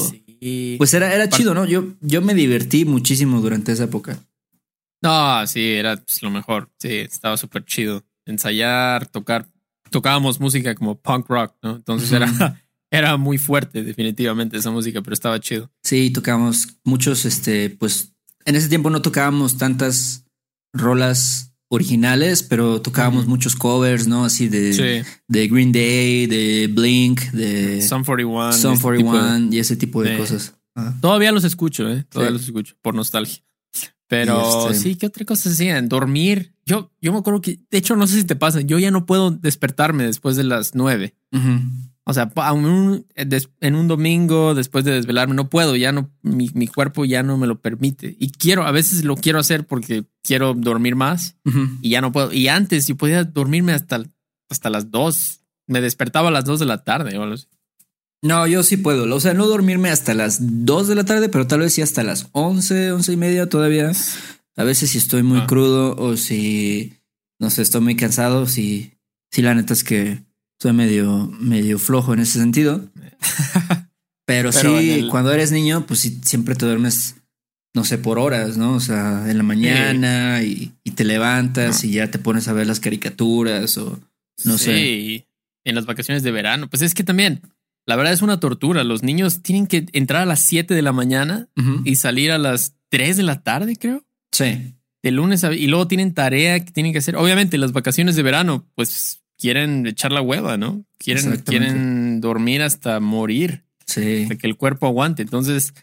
pues 0.78 0.94
era, 0.94 1.14
era 1.14 1.28
chido, 1.28 1.54
¿no? 1.54 1.66
Yo, 1.66 1.94
yo 2.00 2.22
me 2.22 2.34
divertí 2.34 2.84
muchísimo 2.84 3.40
durante 3.40 3.72
esa 3.72 3.84
época. 3.84 4.18
No, 5.02 5.46
sí, 5.46 5.72
era 5.72 5.96
pues, 5.96 6.22
lo 6.22 6.30
mejor. 6.30 6.70
Sí, 6.78 6.96
estaba 6.96 7.36
súper 7.36 7.64
chido. 7.64 8.04
Ensayar, 8.26 9.06
tocar 9.06 9.46
tocábamos 9.90 10.40
música 10.40 10.74
como 10.74 11.00
punk 11.00 11.28
rock, 11.28 11.54
¿no? 11.62 11.76
Entonces 11.76 12.10
era, 12.12 12.62
era 12.90 13.16
muy 13.16 13.38
fuerte, 13.38 13.82
definitivamente, 13.82 14.56
esa 14.56 14.70
música, 14.70 15.02
pero 15.02 15.14
estaba 15.14 15.38
chido. 15.40 15.70
Sí, 15.82 16.10
tocábamos 16.10 16.78
muchos, 16.84 17.24
este, 17.24 17.70
pues 17.70 18.12
en 18.44 18.56
ese 18.56 18.68
tiempo 18.68 18.90
no 18.90 19.02
tocábamos 19.02 19.58
tantas 19.58 20.24
rolas 20.72 21.52
originales, 21.68 22.42
pero 22.42 22.82
tocábamos 22.82 23.26
muchos 23.26 23.54
covers, 23.54 24.08
¿no? 24.08 24.24
Así 24.24 24.48
de, 24.48 25.04
de 25.28 25.48
Green 25.48 25.72
Day, 25.72 26.26
de 26.26 26.66
Blink, 26.66 27.20
de 27.30 27.80
Sun 27.80 28.04
41, 28.04 28.52
Sun 28.52 28.78
41 28.78 29.52
y 29.52 29.58
ese 29.58 29.76
tipo 29.76 30.02
de 30.02 30.16
cosas. 30.16 30.54
Todavía 31.00 31.30
los 31.32 31.44
escucho, 31.44 31.88
¿eh? 31.88 32.04
Todavía 32.08 32.32
los 32.32 32.42
escucho 32.42 32.74
por 32.82 32.94
nostalgia. 32.94 33.42
Pero 34.10 34.68
este 34.68 34.74
sí, 34.74 34.96
¿qué 34.96 35.06
otra 35.06 35.24
cosa 35.24 35.50
hacían? 35.50 35.88
Dormir. 35.88 36.52
Yo, 36.66 36.90
yo 37.00 37.12
me 37.12 37.20
acuerdo 37.20 37.40
que, 37.40 37.60
de 37.70 37.78
hecho, 37.78 37.94
no 37.94 38.08
sé 38.08 38.16
si 38.16 38.24
te 38.24 38.34
pasa, 38.34 38.60
yo 38.60 38.80
ya 38.80 38.90
no 38.90 39.06
puedo 39.06 39.30
despertarme 39.30 40.02
después 40.02 40.34
de 40.34 40.42
las 40.42 40.74
nueve. 40.74 41.14
O 41.32 41.38
O 42.02 42.12
sea, 42.12 42.32
en 43.14 43.74
un 43.76 43.88
domingo 43.88 44.56
después 44.56 44.84
de 44.84 44.90
desvelarme 44.90 45.36
no 45.36 45.48
puedo, 45.48 45.76
ya 45.76 45.92
no, 45.92 46.10
mi, 46.22 46.50
mi, 46.54 46.66
cuerpo 46.66 47.04
ya 47.04 47.22
no 47.22 47.38
me 47.38 47.46
lo 47.46 47.60
permite. 47.60 48.16
Y 48.18 48.32
quiero, 48.32 48.64
a 48.64 48.72
veces 48.72 49.04
lo 49.04 49.14
quiero 49.14 49.38
hacer 49.38 49.64
porque 49.64 50.04
quiero 50.24 50.54
dormir 50.54 50.96
más 50.96 51.36
y 51.80 51.90
ya 51.90 52.00
no 52.00 52.10
puedo. 52.10 52.32
Y 52.32 52.48
antes 52.48 52.88
yo 52.88 52.96
podía 52.96 53.22
dormirme 53.22 53.74
hasta, 53.74 54.02
hasta 54.48 54.70
las 54.70 54.90
dos. 54.90 55.44
Me 55.68 55.80
despertaba 55.80 56.30
a 56.30 56.32
las 56.32 56.44
dos 56.44 56.58
de 56.58 56.66
la 56.66 56.82
tarde 56.82 57.16
o 57.16 57.32
No, 58.22 58.46
yo 58.46 58.62
sí 58.62 58.76
puedo. 58.76 59.14
O 59.14 59.20
sea, 59.20 59.34
no 59.34 59.46
dormirme 59.46 59.90
hasta 59.90 60.14
las 60.14 60.38
dos 60.40 60.88
de 60.88 60.94
la 60.94 61.04
tarde, 61.04 61.28
pero 61.28 61.46
tal 61.46 61.60
vez 61.60 61.74
sí 61.74 61.82
hasta 61.82 62.02
las 62.02 62.28
once, 62.32 62.92
once 62.92 63.12
y 63.12 63.16
media 63.16 63.48
todavía. 63.48 63.92
A 64.56 64.64
veces 64.64 64.90
si 64.90 64.98
estoy 64.98 65.22
muy 65.22 65.40
ah. 65.40 65.46
crudo 65.46 65.96
o 65.96 66.16
si, 66.16 66.92
no 67.38 67.48
sé, 67.48 67.62
estoy 67.62 67.80
muy 67.80 67.96
cansado, 67.96 68.46
si, 68.46 68.92
si 69.30 69.40
la 69.40 69.54
neta 69.54 69.72
es 69.72 69.84
que 69.84 70.22
soy 70.58 70.74
medio, 70.74 71.28
medio 71.40 71.78
flojo 71.78 72.12
en 72.12 72.20
ese 72.20 72.38
sentido. 72.38 72.84
Pero, 74.26 74.52
sí, 74.52 75.08
cuando 75.10 75.32
eres 75.32 75.50
niño, 75.50 75.86
pues 75.86 76.00
sí, 76.00 76.20
siempre 76.22 76.54
te 76.54 76.66
duermes, 76.66 77.16
no 77.74 77.84
sé, 77.84 77.98
por 77.98 78.18
horas, 78.18 78.56
¿no? 78.56 78.74
O 78.74 78.80
sea, 78.80 79.28
en 79.28 79.36
la 79.38 79.42
mañana 79.42 80.42
y, 80.44 80.72
te 80.94 81.04
levantas 81.04 81.82
y 81.84 81.92
ya 81.92 82.10
te 82.10 82.18
pones 82.18 82.46
a 82.46 82.52
ver 82.52 82.66
las 82.66 82.78
caricaturas 82.78 83.78
o 83.78 83.98
no 84.44 84.58
sé. 84.58 84.76
Sí, 84.76 85.24
en 85.64 85.74
las 85.74 85.86
vacaciones 85.86 86.22
de 86.22 86.30
verano. 86.30 86.68
Pues 86.68 86.82
es 86.82 86.94
que 86.94 87.02
también, 87.02 87.40
la 87.90 87.96
verdad 87.96 88.12
es 88.12 88.22
una 88.22 88.38
tortura. 88.38 88.84
Los 88.84 89.02
niños 89.02 89.42
tienen 89.42 89.66
que 89.66 89.86
entrar 89.92 90.22
a 90.22 90.24
las 90.24 90.38
7 90.42 90.74
de 90.74 90.82
la 90.82 90.92
mañana 90.92 91.48
y 91.84 91.96
salir 91.96 92.30
a 92.30 92.38
las 92.38 92.76
3 92.90 93.16
de 93.16 93.24
la 93.24 93.42
tarde, 93.42 93.74
creo. 93.74 94.06
Sí. 94.30 94.76
De 95.02 95.10
lunes 95.10 95.42
a... 95.42 95.52
Y 95.52 95.66
luego 95.66 95.88
tienen 95.88 96.14
tarea 96.14 96.64
que 96.64 96.70
tienen 96.70 96.92
que 96.92 96.98
hacer. 96.98 97.16
Obviamente, 97.16 97.58
las 97.58 97.72
vacaciones 97.72 98.14
de 98.14 98.22
verano, 98.22 98.64
pues 98.76 99.22
quieren 99.36 99.88
echar 99.88 100.12
la 100.12 100.22
hueva, 100.22 100.56
¿no? 100.56 100.84
Quieren, 100.98 101.38
quieren 101.38 102.20
dormir 102.20 102.62
hasta 102.62 103.00
morir. 103.00 103.64
Sí. 103.86 104.28
que 104.40 104.46
el 104.46 104.56
cuerpo 104.56 104.86
aguante. 104.86 105.22
Entonces, 105.22 105.74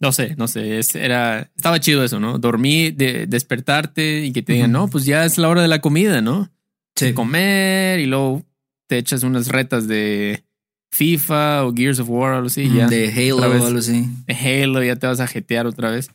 no 0.00 0.10
sé, 0.10 0.34
no 0.36 0.48
sé, 0.48 0.80
era, 0.94 1.52
estaba 1.54 1.78
chido 1.78 2.02
eso, 2.02 2.18
¿no? 2.18 2.40
Dormir, 2.40 2.96
de, 2.96 3.28
despertarte 3.28 4.24
y 4.24 4.32
que 4.32 4.42
te 4.42 4.54
digan, 4.54 4.72
no, 4.72 4.88
pues 4.88 5.04
ya 5.04 5.24
es 5.24 5.38
la 5.38 5.48
hora 5.48 5.62
de 5.62 5.68
la 5.68 5.80
comida, 5.80 6.20
¿no? 6.20 6.50
Sí. 6.96 7.12
comer 7.12 8.00
y 8.00 8.06
luego 8.06 8.44
te 8.88 8.98
echas 8.98 9.22
unas 9.22 9.48
retas 9.48 9.86
de 9.86 10.45
FIFA 10.96 11.66
o 11.66 11.74
Gears 11.74 11.98
of 12.00 12.08
War 12.08 12.32
o 12.32 12.36
algo 12.36 12.46
así. 12.46 12.70
ya, 12.72 12.88
de 12.88 13.12
Halo 13.12 13.36
o 13.36 13.66
algo 13.66 13.78
así. 13.78 14.08
De 14.26 14.34
Halo, 14.34 14.82
ya 14.82 14.96
te 14.96 15.06
vas 15.06 15.20
a 15.20 15.26
jetear 15.26 15.66
otra 15.66 15.90
vez. 15.90 16.10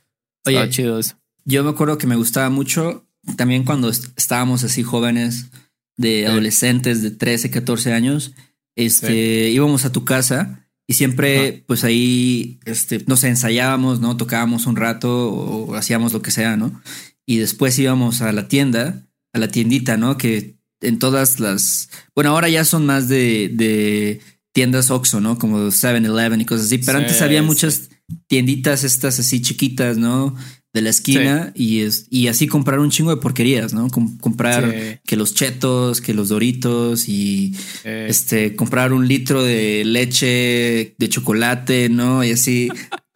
Oye, 0.46 0.70
chido 0.70 0.98
eso. 0.98 1.16
Yo 1.46 1.64
me 1.64 1.70
acuerdo 1.70 1.98
que 1.98 2.08
me 2.08 2.16
gustaba 2.16 2.50
mucho 2.50 3.06
también 3.36 3.64
cuando 3.64 3.90
estábamos 3.90 4.64
así 4.64 4.84
jóvenes 4.84 5.52
de 5.98 6.26
adolescentes 6.26 7.04
de 7.04 7.12
13, 7.12 7.52
14 7.52 7.94
años, 7.94 8.34
este, 8.76 9.50
íbamos 9.50 9.86
a 9.86 9.92
tu 9.92 10.04
casa 10.04 10.68
y 10.88 10.94
siempre, 10.96 11.64
pues 11.68 11.84
ahí, 11.84 12.60
este, 12.66 13.04
no 13.08 13.18
sé, 13.18 13.28
ensayábamos, 13.28 14.00
¿no? 14.00 14.18
Tocábamos 14.18 14.66
un 14.66 14.76
rato 14.76 15.32
o 15.32 15.76
hacíamos 15.76 16.14
lo 16.14 16.22
que 16.22 16.32
sea, 16.32 16.58
¿no? 16.58 16.82
Y 17.26 17.38
después 17.38 17.78
íbamos 17.78 18.22
a 18.22 18.32
la 18.32 18.48
tienda, 18.48 19.08
a 19.34 19.40
la 19.40 19.48
tiendita, 19.48 19.98
¿no? 19.98 20.18
Que 20.18 20.56
en 20.82 20.98
todas 20.98 21.40
las, 21.40 21.90
bueno, 22.16 22.32
ahora 22.32 22.50
ya 22.50 22.66
son 22.66 22.88
más 22.88 23.08
de, 23.08 23.50
de 23.54 24.22
tiendas 24.52 24.92
Oxxo, 24.92 25.22
¿no? 25.22 25.38
Como 25.38 25.68
7-Eleven 25.68 26.42
y 26.42 26.46
cosas 26.46 26.68
así, 26.68 26.78
pero 26.80 26.98
antes 26.98 27.22
había 27.22 27.42
muchas 27.42 27.90
tienditas 28.28 28.84
estas 28.84 29.20
así 29.20 29.42
chiquitas, 29.42 29.98
¿no? 29.98 30.36
de 30.74 30.82
la 30.82 30.90
esquina 30.90 31.52
y, 31.54 31.82
es, 31.82 32.08
y 32.10 32.28
así 32.28 32.48
comprar 32.48 32.80
un 32.80 32.90
chingo 32.90 33.14
de 33.14 33.22
porquerías, 33.22 33.74
¿no? 33.74 33.90
comprar 33.90 35.02
que 35.06 35.18
los 35.18 35.34
chetos, 35.34 36.00
que 36.00 36.14
los 36.14 36.30
doritos 36.30 37.10
y 37.10 37.54
este 37.84 38.56
comprar 38.56 38.94
un 38.94 39.08
litro 39.08 39.44
de 39.44 39.84
leche 39.84 40.96
de 40.98 41.10
chocolate, 41.10 41.90
¿no? 41.90 42.24
Y 42.24 42.32
así 42.32 42.70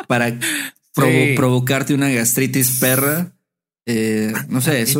para 0.07 0.37
provocarte 1.35 1.93
una 1.93 2.09
gastritis 2.09 2.79
perra. 2.79 3.33
Eh, 3.85 4.33
no 4.49 4.59
sé, 4.59 4.81
eso. 4.81 4.99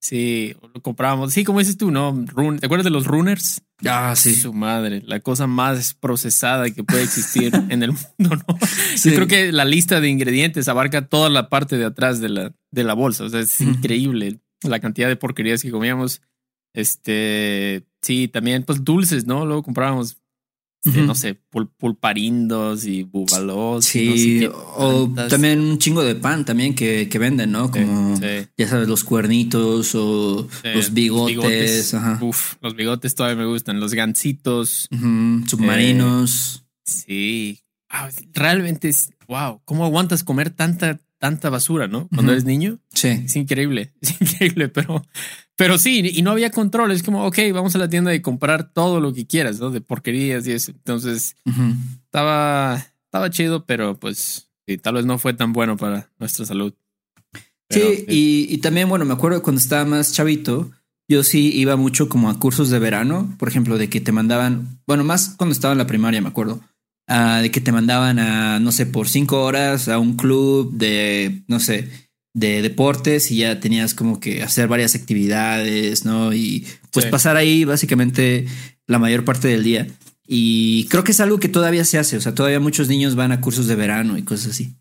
Sí, 0.00 0.54
lo 0.74 0.80
comprábamos. 0.80 1.32
Sí, 1.32 1.44
como 1.44 1.58
dices 1.58 1.76
tú, 1.76 1.90
¿no? 1.90 2.24
¿Te 2.60 2.66
acuerdas 2.66 2.84
de 2.84 2.90
los 2.90 3.06
runners? 3.06 3.62
Ah, 3.84 4.14
sí. 4.16 4.34
Su 4.34 4.52
madre, 4.52 5.02
la 5.04 5.20
cosa 5.20 5.46
más 5.46 5.94
procesada 5.94 6.70
que 6.70 6.84
puede 6.84 7.02
existir 7.02 7.52
en 7.68 7.82
el 7.82 7.92
mundo, 7.92 8.36
¿no? 8.36 8.58
Yo 9.04 9.14
creo 9.14 9.26
que 9.26 9.52
la 9.52 9.64
lista 9.64 10.00
de 10.00 10.08
ingredientes 10.08 10.68
abarca 10.68 11.08
toda 11.08 11.28
la 11.30 11.48
parte 11.48 11.78
de 11.78 11.84
atrás 11.84 12.20
de 12.20 12.28
la, 12.28 12.54
de 12.70 12.84
la 12.84 12.94
bolsa. 12.94 13.24
O 13.24 13.28
sea, 13.28 13.40
es 13.40 13.60
increíble 13.60 14.40
la 14.62 14.80
cantidad 14.80 15.08
de 15.08 15.16
porquerías 15.16 15.62
que 15.62 15.70
comíamos. 15.70 16.22
Este, 16.74 17.84
sí, 18.02 18.28
también, 18.28 18.62
pues 18.62 18.84
dulces, 18.84 19.26
¿no? 19.26 19.46
Luego 19.46 19.62
comprábamos 19.64 20.18
no 20.84 21.14
sé, 21.14 21.34
pulparindos 21.78 22.84
y 22.84 23.02
búbalos. 23.02 23.84
Sí, 23.84 24.48
o 24.76 25.08
también 25.28 25.60
un 25.60 25.78
chingo 25.78 26.02
de 26.02 26.14
pan 26.14 26.44
también 26.44 26.74
que, 26.74 27.08
que 27.08 27.18
venden, 27.18 27.52
¿no? 27.52 27.70
Como, 27.70 28.18
ya 28.20 28.68
sabes, 28.68 28.88
los 28.88 29.04
cuernitos 29.04 29.94
o 29.94 30.48
los 30.62 30.92
bigotes. 30.92 31.94
Uf, 32.20 32.54
los 32.60 32.74
bigotes 32.76 33.14
todavía 33.14 33.42
me 33.42 33.48
gustan. 33.48 33.80
Los 33.80 33.94
gancitos. 33.94 34.88
submarinos. 35.46 36.64
Eh, 37.06 37.58
sí. 37.58 37.60
realmente 38.32 38.88
es, 38.88 39.10
wow, 39.26 39.60
¿cómo 39.64 39.84
aguantas 39.84 40.24
comer 40.24 40.50
tanta, 40.50 41.00
tanta 41.18 41.50
basura, 41.50 41.88
no? 41.88 42.08
Cuando 42.08 42.32
eres 42.32 42.44
niño. 42.44 42.78
Sí. 42.94 43.08
Es 43.08 43.36
increíble, 43.36 43.92
es 44.00 44.20
increíble, 44.20 44.68
pero 44.68 45.04
pero 45.58 45.76
sí, 45.76 46.08
y 46.14 46.22
no 46.22 46.30
había 46.30 46.50
control. 46.50 46.92
Es 46.92 47.02
como, 47.02 47.26
ok, 47.26 47.36
vamos 47.52 47.74
a 47.74 47.78
la 47.78 47.88
tienda 47.88 48.14
y 48.14 48.22
comprar 48.22 48.72
todo 48.72 49.00
lo 49.00 49.12
que 49.12 49.26
quieras, 49.26 49.58
¿no? 49.58 49.70
De 49.70 49.80
porquerías 49.80 50.46
y 50.46 50.52
eso. 50.52 50.70
Entonces, 50.70 51.34
estaba, 52.04 52.86
estaba 53.06 53.28
chido, 53.30 53.66
pero 53.66 53.98
pues 53.98 54.50
tal 54.82 54.94
vez 54.94 55.04
no 55.04 55.18
fue 55.18 55.34
tan 55.34 55.52
bueno 55.52 55.76
para 55.76 56.12
nuestra 56.20 56.46
salud. 56.46 56.74
sí, 57.70 58.04
y, 58.06 58.58
también, 58.58 58.88
bueno, 58.88 59.04
me 59.04 59.14
acuerdo 59.14 59.42
cuando 59.42 59.60
estaba 59.60 59.84
más 59.84 60.12
chavito, 60.12 60.70
yo 61.08 61.24
sí 61.24 61.50
iba 61.52 61.74
mucho 61.74 62.08
como 62.08 62.30
a 62.30 62.38
cursos 62.38 62.70
de 62.70 62.78
verano, 62.78 63.34
por 63.36 63.48
ejemplo, 63.48 63.78
de 63.78 63.90
que 63.90 64.00
te 64.00 64.12
mandaban, 64.12 64.80
bueno, 64.86 65.02
más 65.02 65.34
cuando 65.36 65.54
estaba 65.54 65.72
en 65.72 65.78
la 65.78 65.88
primaria, 65.88 66.20
me 66.20 66.28
acuerdo, 66.28 66.60
ah, 67.08 67.40
de 67.42 67.50
que 67.50 67.60
te 67.60 67.72
mandaban 67.72 68.18
a, 68.18 68.60
no 68.60 68.70
sé, 68.70 68.86
por 68.86 69.08
cinco 69.08 69.42
horas 69.42 69.88
a 69.88 69.98
un 69.98 70.16
club 70.16 70.72
de, 70.72 71.42
no 71.48 71.58
sé, 71.58 71.88
de 72.34 72.62
deportes 72.62 73.30
y 73.30 73.38
ya 73.38 73.58
tenías 73.58 73.94
como 73.94 74.20
que 74.20 74.42
hacer 74.42 74.68
varias 74.68 74.94
actividades, 74.94 76.04
¿no? 76.04 76.32
Y 76.32 76.66
pues 76.92 77.06
pasar 77.06 77.36
ahí 77.36 77.64
básicamente 77.64 78.46
la 78.86 78.98
mayor 78.98 79.24
parte 79.24 79.48
del 79.48 79.64
día. 79.64 79.88
Y 80.26 80.84
creo 80.84 81.04
que 81.04 81.12
es 81.12 81.20
algo 81.20 81.40
que 81.40 81.48
todavía 81.48 81.84
se 81.84 81.98
hace, 81.98 82.16
o 82.16 82.20
sea, 82.20 82.34
todavía 82.34 82.60
muchos 82.60 82.88
niños 82.88 83.14
van 83.14 83.32
a 83.32 83.40
cursos 83.40 83.66
de 83.66 83.74
verano 83.74 84.18
y 84.18 84.22
cosas 84.22 84.52
así. 84.52 84.74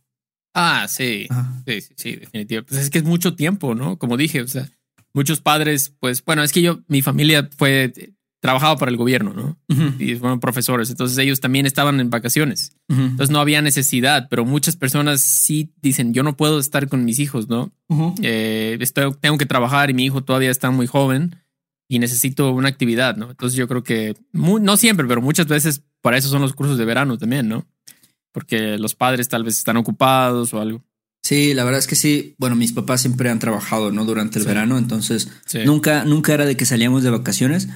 Ah, 0.53 0.87
sí, 0.89 1.27
sí, 1.65 1.81
sí, 1.81 1.93
sí, 1.95 2.15
definitivamente. 2.15 2.63
Pues 2.63 2.81
es 2.81 2.89
que 2.89 2.97
es 2.97 3.03
mucho 3.03 3.35
tiempo, 3.35 3.73
¿no? 3.75 3.97
Como 3.97 4.17
dije, 4.17 4.41
o 4.41 4.47
sea, 4.47 4.69
muchos 5.13 5.39
padres, 5.39 5.93
pues, 5.99 6.23
bueno, 6.25 6.43
es 6.43 6.51
que 6.51 6.61
yo, 6.61 6.81
mi 6.87 7.01
familia 7.01 7.49
fue 7.57 7.93
trabajaba 8.39 8.77
para 8.77 8.91
el 8.91 8.97
gobierno, 8.97 9.33
¿no? 9.33 9.57
Y 9.99 10.15
fueron 10.15 10.39
profesores, 10.39 10.89
entonces 10.89 11.17
ellos 11.17 11.39
también 11.39 11.65
estaban 11.65 11.99
en 11.99 12.09
vacaciones. 12.09 12.73
Entonces 12.87 13.31
no 13.31 13.39
había 13.39 13.61
necesidad, 13.61 14.27
pero 14.29 14.45
muchas 14.45 14.75
personas 14.75 15.21
sí 15.21 15.73
dicen, 15.81 16.13
yo 16.13 16.23
no 16.23 16.37
puedo 16.37 16.59
estar 16.59 16.87
con 16.87 17.03
mis 17.03 17.19
hijos, 17.19 17.49
¿no? 17.49 17.71
Eh, 18.21 18.77
tengo 19.19 19.37
que 19.37 19.45
trabajar 19.45 19.89
y 19.89 19.93
mi 19.93 20.05
hijo 20.05 20.23
todavía 20.23 20.51
está 20.51 20.69
muy 20.71 20.87
joven 20.87 21.35
y 21.89 21.99
necesito 21.99 22.51
una 22.51 22.69
actividad, 22.69 23.17
¿no? 23.17 23.31
Entonces 23.31 23.57
yo 23.57 23.67
creo 23.67 23.83
que, 23.83 24.15
no 24.33 24.77
siempre, 24.77 25.07
pero 25.07 25.21
muchas 25.21 25.47
veces 25.47 25.81
para 26.01 26.17
eso 26.17 26.29
son 26.29 26.41
los 26.41 26.53
cursos 26.53 26.77
de 26.77 26.85
verano 26.85 27.17
también, 27.17 27.47
¿no? 27.47 27.65
Porque 28.31 28.77
los 28.77 28.93
padres 28.93 29.29
tal 29.29 29.43
vez 29.43 29.57
están 29.57 29.77
ocupados 29.77 30.53
o 30.53 30.61
algo. 30.61 30.83
Sí, 31.23 31.53
la 31.53 31.65
verdad 31.65 31.79
es 31.79 31.87
que 31.87 31.95
sí. 31.95 32.35
Bueno, 32.37 32.55
mis 32.55 32.71
papás 32.71 33.01
siempre 33.01 33.29
han 33.29 33.39
trabajado, 33.39 33.91
¿no? 33.91 34.05
Durante 34.05 34.39
el 34.39 34.45
verano, 34.45 34.77
entonces 34.77 35.29
nunca, 35.65 36.05
nunca 36.05 36.33
era 36.33 36.45
de 36.45 36.55
que 36.55 36.65
salíamos 36.65 37.03
de 37.03 37.09
vacaciones, 37.09 37.67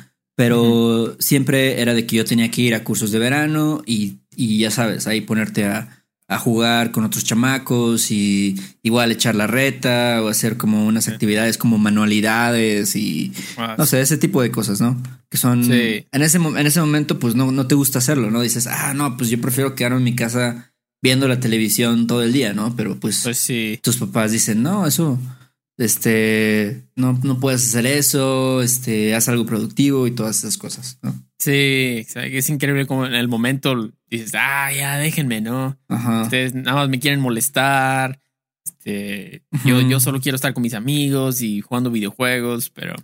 pero 0.42 1.16
siempre 1.20 1.84
era 1.84 1.94
de 1.94 2.08
que 2.08 2.16
yo 2.16 2.26
tenía 2.26 2.50
que 2.50 2.64
ir 2.64 2.74
a 2.74 2.84
cursos 2.84 3.12
de 3.12 3.20
verano 3.20 3.84
y, 3.86 4.18
ya 4.36 4.72
sabes, 4.72 5.06
ahí 5.06 5.22
ponerte 5.22 5.66
a, 5.66 5.98
jugar 6.40 6.92
con 6.92 7.04
otros 7.04 7.26
chamacos 7.26 8.10
y 8.10 8.56
igual 8.84 9.12
echar 9.12 9.36
la 9.36 9.48
reta 9.48 10.22
o 10.24 10.30
hacer 10.30 10.56
como 10.56 10.88
unas 10.88 11.10
actividades 11.10 11.58
como 11.58 11.78
manualidades 11.78 12.96
y 12.96 13.34
ah, 13.58 13.76
no 13.78 13.86
sé, 13.86 14.00
ese 14.00 14.18
tipo 14.18 14.42
de 14.42 14.50
cosas, 14.50 14.80
¿no? 14.80 14.98
Que 15.30 15.36
son 15.36 15.70
en, 15.70 16.22
ese, 16.22 16.38
en 16.38 16.66
ese 16.66 16.80
momento 16.80 17.20
pues 17.20 17.36
no, 17.36 17.52
no 17.52 17.68
te 17.68 17.76
gusta 17.76 18.00
hacerlo, 18.00 18.32
¿no? 18.32 18.42
Dices, 18.42 18.66
ah, 18.66 18.94
no, 18.94 19.18
pues 19.18 19.30
yo 19.30 19.42
prefiero 19.42 19.76
quedarme 19.76 19.98
en 19.98 20.04
mi 20.06 20.16
casa 20.16 20.72
viendo 21.04 21.28
la 21.28 21.42
televisión 21.42 22.08
todo 22.08 22.24
el 22.24 22.32
día, 22.32 22.54
¿no? 22.54 22.78
Pero 22.78 22.98
pues, 22.98 23.20
pues 23.24 23.38
sí. 23.38 23.78
tus 23.84 23.98
papás 23.98 24.32
dicen, 24.32 24.64
no, 24.64 24.88
eso 24.88 25.20
este, 25.82 26.84
no, 26.96 27.20
no 27.24 27.40
puedes 27.40 27.66
hacer 27.66 27.86
eso, 27.86 28.62
este, 28.62 29.16
haz 29.16 29.28
algo 29.30 29.46
productivo 29.46 30.06
y 30.06 30.12
todas 30.12 30.38
esas 30.38 30.58
cosas, 30.58 31.00
¿no? 31.02 31.14
Sí, 31.40 32.06
es 32.16 32.50
increíble 32.50 32.86
como 32.86 33.06
en 33.06 33.16
el 33.16 33.28
momento 33.28 33.92
dices, 34.08 34.34
ah, 34.36 34.72
ya 34.72 34.98
déjenme, 34.98 35.42
¿no? 35.42 35.78
Ustedes 36.24 36.54
nada 36.54 36.76
más 36.76 36.90
me 36.90 37.00
quieren 37.00 37.20
molestar. 37.20 38.22
Este, 38.64 39.44
yo, 39.66 39.82
yo 39.82 40.00
solo 40.00 40.22
quiero 40.22 40.36
estar 40.36 40.54
con 40.54 40.62
mis 40.62 40.76
amigos 40.76 41.42
y 41.42 41.62
jugando 41.62 41.90
videojuegos, 41.90 42.70
pero 42.70 42.96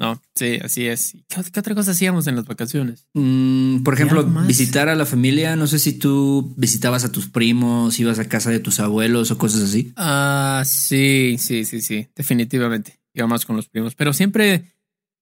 No, 0.00 0.18
sí, 0.34 0.58
así 0.64 0.86
es. 0.86 1.12
¿Qué, 1.28 1.42
qué 1.52 1.60
otra 1.60 1.74
cosa 1.74 1.90
hacíamos 1.90 2.26
en 2.26 2.34
las 2.34 2.46
vacaciones? 2.46 3.06
Mm, 3.12 3.82
por 3.82 3.92
ejemplo, 3.92 4.24
visitar 4.46 4.88
a 4.88 4.94
la 4.94 5.04
familia. 5.04 5.56
No 5.56 5.66
sé 5.66 5.78
si 5.78 5.92
tú 5.92 6.54
visitabas 6.56 7.04
a 7.04 7.12
tus 7.12 7.28
primos, 7.28 8.00
ibas 8.00 8.18
a 8.18 8.26
casa 8.26 8.48
de 8.50 8.60
tus 8.60 8.80
abuelos 8.80 9.30
o 9.30 9.36
cosas 9.36 9.60
así. 9.60 9.92
Ah, 9.96 10.62
sí, 10.64 11.36
sí, 11.38 11.66
sí, 11.66 11.82
sí, 11.82 12.08
definitivamente. 12.16 12.98
Iba 13.12 13.26
más 13.26 13.44
con 13.44 13.56
los 13.56 13.68
primos, 13.68 13.94
pero 13.94 14.14
siempre, 14.14 14.72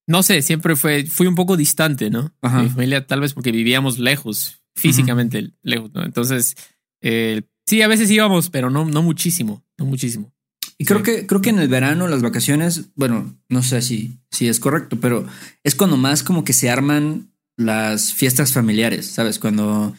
no 0.06 0.22
sé, 0.22 0.42
siempre 0.42 0.76
fue, 0.76 1.06
fui 1.06 1.26
un 1.26 1.34
poco 1.34 1.56
distante, 1.56 2.08
¿no? 2.08 2.32
Ajá. 2.40 2.62
Mi 2.62 2.68
familia, 2.68 3.04
tal 3.04 3.20
vez 3.20 3.34
porque 3.34 3.50
vivíamos 3.50 3.98
lejos, 3.98 4.62
físicamente 4.76 5.54
lejos, 5.62 5.92
¿no? 5.92 6.04
Entonces, 6.04 6.54
eh, 7.00 7.42
sí, 7.66 7.82
a 7.82 7.88
veces 7.88 8.08
íbamos, 8.12 8.48
pero 8.48 8.70
no, 8.70 8.84
no 8.84 9.02
muchísimo, 9.02 9.64
no 9.76 9.86
muchísimo. 9.86 10.32
Y 10.80 10.84
creo 10.84 10.98
Sí. 10.98 11.04
que, 11.04 11.26
creo 11.26 11.40
que 11.40 11.50
en 11.50 11.58
el 11.58 11.68
verano, 11.68 12.06
las 12.08 12.22
vacaciones, 12.22 12.90
bueno, 12.94 13.36
no 13.48 13.62
sé 13.62 13.82
si, 13.82 14.20
si 14.30 14.46
es 14.48 14.60
correcto, 14.60 14.98
pero 15.00 15.26
es 15.64 15.74
cuando 15.74 15.96
más 15.96 16.22
como 16.22 16.44
que 16.44 16.52
se 16.52 16.70
arman 16.70 17.32
las 17.56 18.14
fiestas 18.14 18.52
familiares, 18.52 19.06
¿sabes? 19.06 19.38
Cuando 19.40 19.94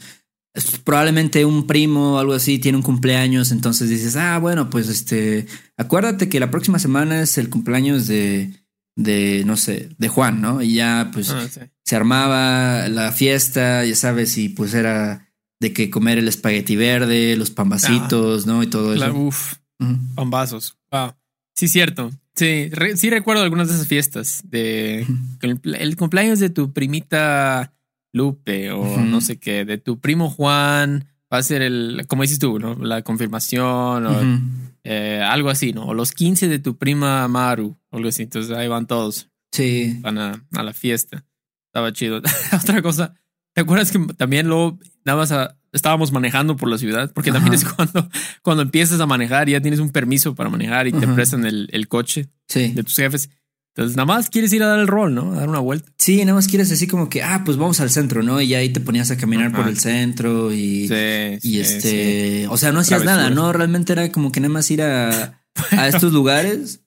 probablemente 0.84 1.46
un 1.46 1.68
primo 1.68 2.13
o 2.15 2.20
algo 2.20 2.34
así 2.34 2.60
tiene 2.60 2.78
un 2.78 2.84
cumpleaños, 2.84 3.52
entonces 3.52 3.89
dices, 3.89 4.15
ah, 4.15 4.38
bueno, 4.39 4.70
pues 4.70 4.89
este, 4.89 5.46
acuérdate 5.78 6.28
que 6.30 6.39
la 6.39 6.52
próxima 6.52 6.80
semana 6.80 7.22
es 7.22 7.38
el 7.38 7.50
cumpleaños 7.50 8.08
de, 8.08 8.54
de, 8.98 9.44
no 9.46 9.58
sé, 9.58 9.89
de 9.98 10.08
Juan, 10.08 10.42
¿no? 10.42 10.62
Y 10.62 10.74
ya 10.76 11.12
pues 11.13 11.30
Ah, 11.30 11.48
sí. 11.50 11.62
se 11.86 11.96
armaba 11.96 12.88
la 12.89 13.12
fiesta, 13.12 13.86
ya 13.86 13.96
sabes, 13.96 14.38
y 14.38 14.50
pues 14.50 14.74
era 14.74 15.28
de 15.62 15.74
que 15.74 15.89
comer 15.89 16.18
el 16.18 16.28
espagueti 16.28 16.76
verde, 16.76 17.36
los 17.38 17.52
pambacitos, 17.52 18.46
¿no? 18.46 18.63
Y 18.63 18.68
todo 18.68 18.94
eso. 18.94 19.06
La- 19.08 19.13
uf, 19.13 19.56
Ujú. 19.80 19.98
pambazos. 20.15 20.78
Wow. 20.92 21.13
Sí, 21.56 21.68
cierto. 21.68 22.12
Sí, 22.36 22.70
re- 22.72 22.96
sí 22.98 23.10
recuerdo 23.10 23.44
algunas 23.44 23.68
de 23.68 23.74
esas 23.76 23.88
fiestas 23.88 24.42
de 24.46 25.06
el, 25.42 25.96
cumpleaños 25.98 26.39
de 26.39 26.50
tu 26.50 26.72
primita 26.72 27.74
Lupe 28.13 28.72
o 28.72 28.98
no 29.02 29.20
sé 29.22 29.38
qué, 29.39 29.65
de 29.65 29.78
tu 29.78 30.00
primo 30.00 30.30
Juan. 30.30 31.06
Va 31.32 31.38
a 31.38 31.44
ser 31.44 31.62
el, 31.62 32.06
como 32.08 32.24
dices 32.24 32.39
tú, 32.39 32.58
¿no? 32.60 32.76
La 32.76 33.04
confirmación 33.04 34.06
o 34.08 34.42
eh, 34.84 35.22
algo 35.24 35.50
así, 35.50 35.74
¿no? 35.74 35.86
O 35.86 35.94
los 35.94 36.12
15 36.13 36.48
de 36.48 36.58
tu 36.60 36.78
prima 36.78 37.28
Maru, 37.28 37.78
o 37.92 37.98
algo 37.98 38.10
así. 38.10 38.24
Entonces 38.24 38.56
ahí 38.58 38.68
van 38.68 38.88
todos, 38.88 39.30
Sí. 39.52 39.98
van 40.02 40.18
a, 40.18 40.44
a 40.56 40.63
la 40.63 40.74
fiesta. 40.74 41.26
Estaba 41.68 41.94
chido. 41.94 42.22
Otra 42.63 42.82
cosa, 42.82 43.13
¿te 43.54 43.62
acuerdas 43.62 43.92
que 43.92 44.00
también 44.18 44.48
luego 44.48 44.80
nada 45.06 45.20
más 45.20 45.32
a- 45.32 45.59
estábamos 45.74 46.12
manejando 46.12 46.56
por 46.56 46.70
la 46.70 46.78
ciudad? 46.78 47.12
Porque 47.14 47.32
también 47.32 47.54
es 47.54 47.66
cuando, 47.66 48.10
cuando 48.42 48.64
empiezas 48.64 49.00
a 49.00 49.06
manejar 49.06 49.50
y 49.50 49.54
ya 49.54 49.62
tienes 49.62 49.80
un 49.80 49.90
permiso 49.92 50.36
para 50.36 50.50
manejar 50.50 50.88
y 50.88 50.92
te 50.92 51.06
Ajá. 51.06 51.16
prestan 51.16 51.46
el, 51.46 51.70
el 51.72 51.88
coche 51.88 52.30
Sí. 52.48 52.70
de 52.70 52.84
tus 52.84 52.96
jefes. 52.96 53.30
Entonces 53.76 53.96
nada 53.96 54.08
más 54.08 54.30
quieres 54.30 54.52
ir 54.52 54.64
a 54.64 54.68
dar 54.68 54.80
el 54.80 54.88
rol, 54.88 55.14
¿no? 55.14 55.32
A 55.34 55.36
dar 55.42 55.50
una 55.50 55.60
vuelta. 55.60 55.90
Sí, 55.98 56.18
nada 56.26 56.34
más 56.34 56.48
quieres 56.48 56.72
así 56.72 56.88
como 56.88 57.08
que, 57.08 57.22
ah, 57.24 57.44
pues 57.46 57.56
vamos 57.58 57.80
al 57.80 57.90
centro, 57.92 58.24
¿no? 58.24 58.42
Y 58.42 58.54
ahí 58.56 58.70
te 58.70 58.80
ponías 58.80 59.10
a 59.12 59.18
caminar 59.18 59.48
Ajá. 59.48 59.58
por 59.58 59.68
el 59.68 59.78
centro 59.80 60.52
y, 60.52 60.88
Sí, 60.88 60.96
y 60.96 61.40
sí, 61.40 61.60
este, 61.60 62.48
o 62.50 62.58
sea, 62.58 62.72
no 62.72 62.80
hacías 62.80 63.06
nada. 63.06 63.30
¿no? 63.30 63.54
Realmente 63.54 63.94
era 63.94 64.12
como 64.12 64.32
que 64.32 64.40
nada 64.42 64.52
más 64.52 64.70
ir 64.72 64.82
a, 64.82 65.40
a 65.72 65.88
estos 65.88 66.12
lugares 66.12 66.82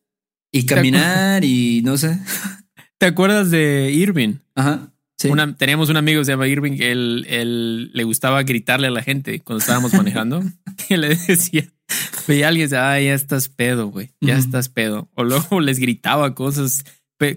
y 0.51 0.67
caminar 0.67 1.45
y 1.45 1.81
no 1.83 1.97
sé. 1.97 2.19
¿Te 2.99 3.07
acuerdas 3.07 3.51
de 3.51 3.91
Irving? 3.93 4.35
Ajá. 4.55 4.92
Sí. 5.23 5.29
Una- 5.29 5.57
teníamos 5.57 5.89
un 5.89 5.97
amigo 5.97 6.21
que 6.21 6.25
se 6.25 6.33
llama 6.33 6.49
Irving, 6.49 6.77
que 6.77 6.91
él, 6.93 7.27
él 7.29 7.91
le 7.93 8.05
gustaba 8.05 8.43
gritarle 8.43 8.89
a 8.89 8.91
la 8.91 9.03
gente 9.03 9.41
cuando 9.41 9.61
estábamos 9.61 9.93
manejando. 9.95 10.43
que 10.89 10.97
le 10.97 11.15
decía, 11.15 11.69
veía 12.27 12.47
a 12.47 12.49
alguien, 12.49 12.69
ah, 12.75 12.99
ya 13.01 13.15
estás 13.15 13.49
pedo, 13.49 13.89
güey, 13.89 14.11
ya 14.21 14.35
Ujú. 14.35 14.45
estás 14.45 14.69
pedo. 14.69 15.11
O 15.15 15.25
luego 15.25 15.61
les 15.61 15.79
gritaba 15.79 16.35
cosas 16.35 16.85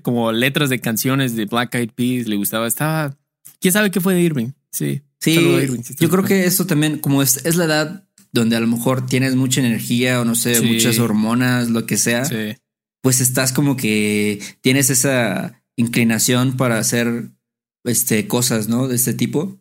como 0.01 0.31
letras 0.31 0.69
de 0.71 0.79
canciones 0.79 1.35
de 1.35 1.45
Black 1.45 1.75
Eyed 1.75 1.91
Peas, 1.93 2.27
le 2.27 2.37
gustaba, 2.37 2.65
estaba, 2.67 3.15
quién 3.61 3.71
sabe 3.71 3.91
qué 3.91 4.01
fue 4.01 4.15
de 4.15 4.21
Irving. 4.21 4.49
Sí, 4.71 5.03
Sí, 5.19 5.31
Irving, 5.33 5.81
si 5.83 5.95
yo 5.95 6.09
creo 6.09 6.23
que 6.23 6.45
esto 6.45 6.65
también, 6.65 6.97
como 6.99 7.21
es, 7.21 7.45
es 7.45 7.55
la 7.55 7.65
edad 7.65 8.07
donde 8.31 8.55
a 8.55 8.59
lo 8.59 8.67
mejor 8.67 9.05
tienes 9.05 9.35
mucha 9.35 9.61
energía 9.61 10.19
o 10.21 10.25
no 10.25 10.35
sé, 10.35 10.55
Sí. 10.55 10.65
muchas 10.65 10.99
hormonas, 10.99 11.69
lo 11.69 11.85
que 11.85 11.97
sea, 11.97 12.25
Sí, 12.25 12.55
pues 13.01 13.21
estás 13.21 13.53
como 13.53 13.77
que 13.77 14.39
tienes 14.61 14.89
esa 14.89 15.61
inclinación 15.77 16.57
para 16.57 16.79
hacer 16.79 17.29
este 17.85 18.27
cosas, 18.27 18.67
¿no? 18.67 18.87
De 18.87 18.95
este 18.95 19.13
tipo. 19.13 19.57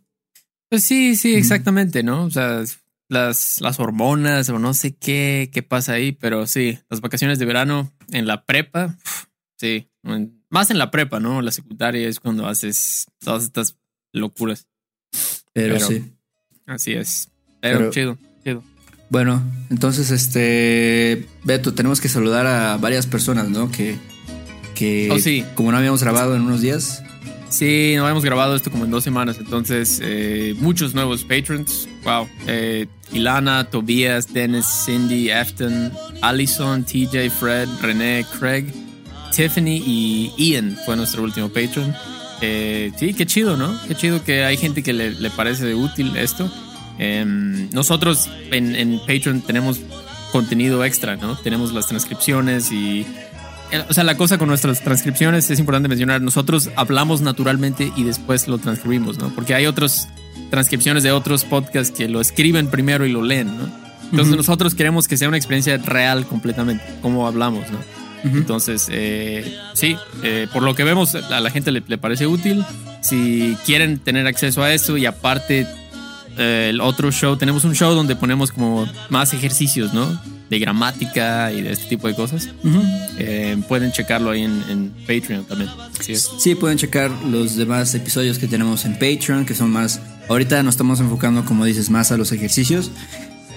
Pues 0.70 0.82
sí, 0.84 1.14
sí, 1.16 1.34
exactamente, 1.34 2.02
¿no? 2.02 2.24
O 2.24 2.30
sea, 2.30 2.62
las, 3.08 3.60
las 3.60 3.78
hormonas 3.78 4.48
o 4.48 4.58
no 4.58 4.74
sé 4.74 4.96
qué, 4.96 5.50
qué 5.52 5.62
pasa 5.62 5.92
ahí, 5.92 6.12
pero 6.12 6.46
sí, 6.46 6.78
las 6.90 7.00
vacaciones 7.00 7.38
de 7.38 7.44
verano 7.44 7.92
en 8.10 8.26
la 8.26 8.44
prepa, 8.44 8.96
sí, 9.58 9.88
más 10.50 10.70
en 10.70 10.78
la 10.78 10.90
prepa, 10.90 11.20
¿no? 11.20 11.42
La 11.42 11.52
secundaria 11.52 12.08
es 12.08 12.18
cuando 12.18 12.46
haces 12.48 13.06
todas 13.20 13.44
estas 13.44 13.76
locuras. 14.12 14.66
Pero, 15.52 15.74
Pero- 15.76 15.86
sí. 15.86 16.12
Así 16.66 16.92
es. 16.94 17.28
Pero, 17.60 17.78
Pero- 17.78 17.90
chido, 17.90 18.18
chido. 18.42 18.62
Bueno, 19.10 19.42
entonces, 19.70 20.10
este, 20.10 21.26
Beto, 21.44 21.74
tenemos 21.74 22.00
que 22.00 22.08
saludar 22.08 22.46
a 22.46 22.76
varias 22.78 23.06
personas, 23.06 23.48
¿no? 23.50 23.70
Que, 23.70 23.96
que 24.74 25.08
Oh, 25.12 25.18
sí. 25.18 25.44
como 25.54 25.70
no 25.70 25.76
habíamos 25.78 26.02
grabado 26.02 26.34
en 26.34 26.42
unos 26.42 26.62
días. 26.62 27.02
Sí, 27.54 27.92
no 27.94 28.02
habíamos 28.02 28.24
grabado 28.24 28.56
esto 28.56 28.68
como 28.68 28.84
en 28.84 28.90
dos 28.90 29.04
semanas, 29.04 29.36
entonces 29.38 30.00
eh, 30.02 30.56
muchos 30.58 30.92
nuevos 30.92 31.22
patrons. 31.22 31.88
Wow. 32.02 32.28
Eh, 32.48 32.88
Ilana, 33.12 33.70
Tobias, 33.70 34.34
Dennis, 34.34 34.66
Cindy, 34.84 35.30
Afton, 35.30 35.92
Allison, 36.20 36.82
TJ, 36.84 37.30
Fred, 37.30 37.68
René, 37.80 38.26
Craig, 38.40 38.74
Tiffany 39.30 39.80
y 39.86 40.32
Ian 40.36 40.76
fue 40.84 40.96
nuestro 40.96 41.22
último 41.22 41.48
patron. 41.48 41.94
Eh, 42.40 42.90
sí, 42.96 43.14
qué 43.14 43.24
chido, 43.24 43.56
¿no? 43.56 43.78
Qué 43.86 43.94
chido 43.94 44.24
que 44.24 44.42
hay 44.42 44.56
gente 44.56 44.82
que 44.82 44.92
le, 44.92 45.30
parece 45.30 45.76
útil 45.76 46.16
esto. 46.16 46.50
Em, 46.98 47.70
nosotros 47.70 48.28
en, 48.50 48.98
Patreon 49.06 49.42
tenemos 49.42 49.78
contenido 50.32 50.84
extra, 50.84 51.14
¿no? 51.14 51.36
Tenemos 51.38 51.72
las 51.72 51.86
transcripciones 51.86 52.72
y 52.72 53.06
o 53.88 53.94
sea, 53.94 54.04
la 54.04 54.16
cosa 54.16 54.38
con 54.38 54.48
nuestras 54.48 54.82
transcripciones 54.82 55.50
es 55.50 55.58
importante 55.58 55.88
mencionar. 55.88 56.20
Nosotros 56.20 56.70
hablamos 56.76 57.20
naturalmente 57.20 57.92
y 57.96 58.04
después 58.04 58.48
lo 58.48 58.58
transcribimos, 58.58 59.18
¿no? 59.18 59.30
Porque 59.34 59.54
hay 59.54 59.66
otras 59.66 60.08
transcripciones 60.50 61.02
de 61.02 61.12
otros 61.12 61.44
podcasts 61.44 61.96
que 61.96 62.08
lo 62.08 62.20
escriben 62.20 62.68
primero 62.68 63.06
y 63.06 63.12
lo 63.12 63.22
leen, 63.22 63.56
¿no? 63.58 63.84
Entonces 64.10 64.36
nosotros 64.36 64.74
queremos 64.74 65.08
que 65.08 65.16
sea 65.16 65.28
una 65.28 65.36
experiencia 65.36 65.76
real 65.78 66.26
completamente, 66.26 66.84
como 67.02 67.26
hablamos, 67.26 67.68
¿no? 67.70 67.78
Entonces, 68.24 68.88
eh, 68.90 69.54
sí, 69.74 69.96
eh, 70.22 70.46
por 70.52 70.62
lo 70.62 70.74
que 70.74 70.82
vemos, 70.82 71.14
a 71.14 71.40
la 71.40 71.50
gente 71.50 71.70
le, 71.72 71.82
le 71.86 71.98
parece 71.98 72.26
útil. 72.26 72.64
Si 73.02 73.54
quieren 73.66 73.98
tener 73.98 74.26
acceso 74.26 74.62
a 74.62 74.72
eso 74.72 74.96
y 74.96 75.04
aparte 75.04 75.60
eh, 75.60 75.66
el 76.36 76.80
otro 76.80 77.10
show, 77.10 77.36
tenemos 77.36 77.64
un 77.64 77.74
show 77.74 77.94
donde 77.94 78.16
ponemos 78.16 78.52
como 78.52 78.86
más 79.08 79.32
ejercicios, 79.34 79.94
¿no? 79.94 80.20
De 80.50 80.58
gramática 80.58 81.52
y 81.52 81.62
de 81.62 81.72
este 81.72 81.86
tipo 81.86 82.08
de 82.08 82.14
cosas. 82.14 82.50
Eh, 83.18 83.56
pueden 83.68 83.92
checarlo 83.92 84.30
ahí 84.30 84.42
en, 84.42 84.62
en 84.68 84.90
Patreon 85.06 85.44
también. 85.44 85.70
Sí, 86.38 86.54
pueden 86.54 86.78
checar 86.78 87.10
los 87.30 87.56
demás 87.56 87.94
episodios 87.94 88.38
que 88.38 88.46
tenemos 88.46 88.84
en 88.84 88.94
Patreon, 88.94 89.46
que 89.46 89.54
son 89.54 89.70
más. 89.70 90.00
Ahorita 90.28 90.62
nos 90.62 90.74
estamos 90.74 91.00
enfocando, 91.00 91.44
como 91.44 91.64
dices, 91.64 91.90
más 91.90 92.12
a 92.12 92.16
los 92.16 92.32
ejercicios. 92.32 92.90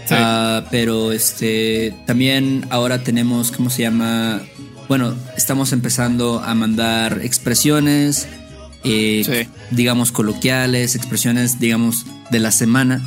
Sí. 0.06 0.16
Ah, 0.18 0.64
pero 0.72 1.12
este 1.12 1.94
también 2.06 2.66
ahora 2.70 3.04
tenemos, 3.04 3.52
¿cómo 3.52 3.70
se 3.70 3.82
llama? 3.82 4.42
Bueno, 4.88 5.14
estamos 5.36 5.74
empezando 5.74 6.40
a 6.40 6.56
mandar 6.56 7.20
expresiones, 7.22 8.28
eh, 8.90 9.24
Sí. 9.46 9.50
digamos 9.76 10.12
coloquiales, 10.12 10.96
expresiones, 10.96 11.60
digamos, 11.60 12.06
de 12.32 12.40
la 12.40 12.52
semana. 12.52 13.02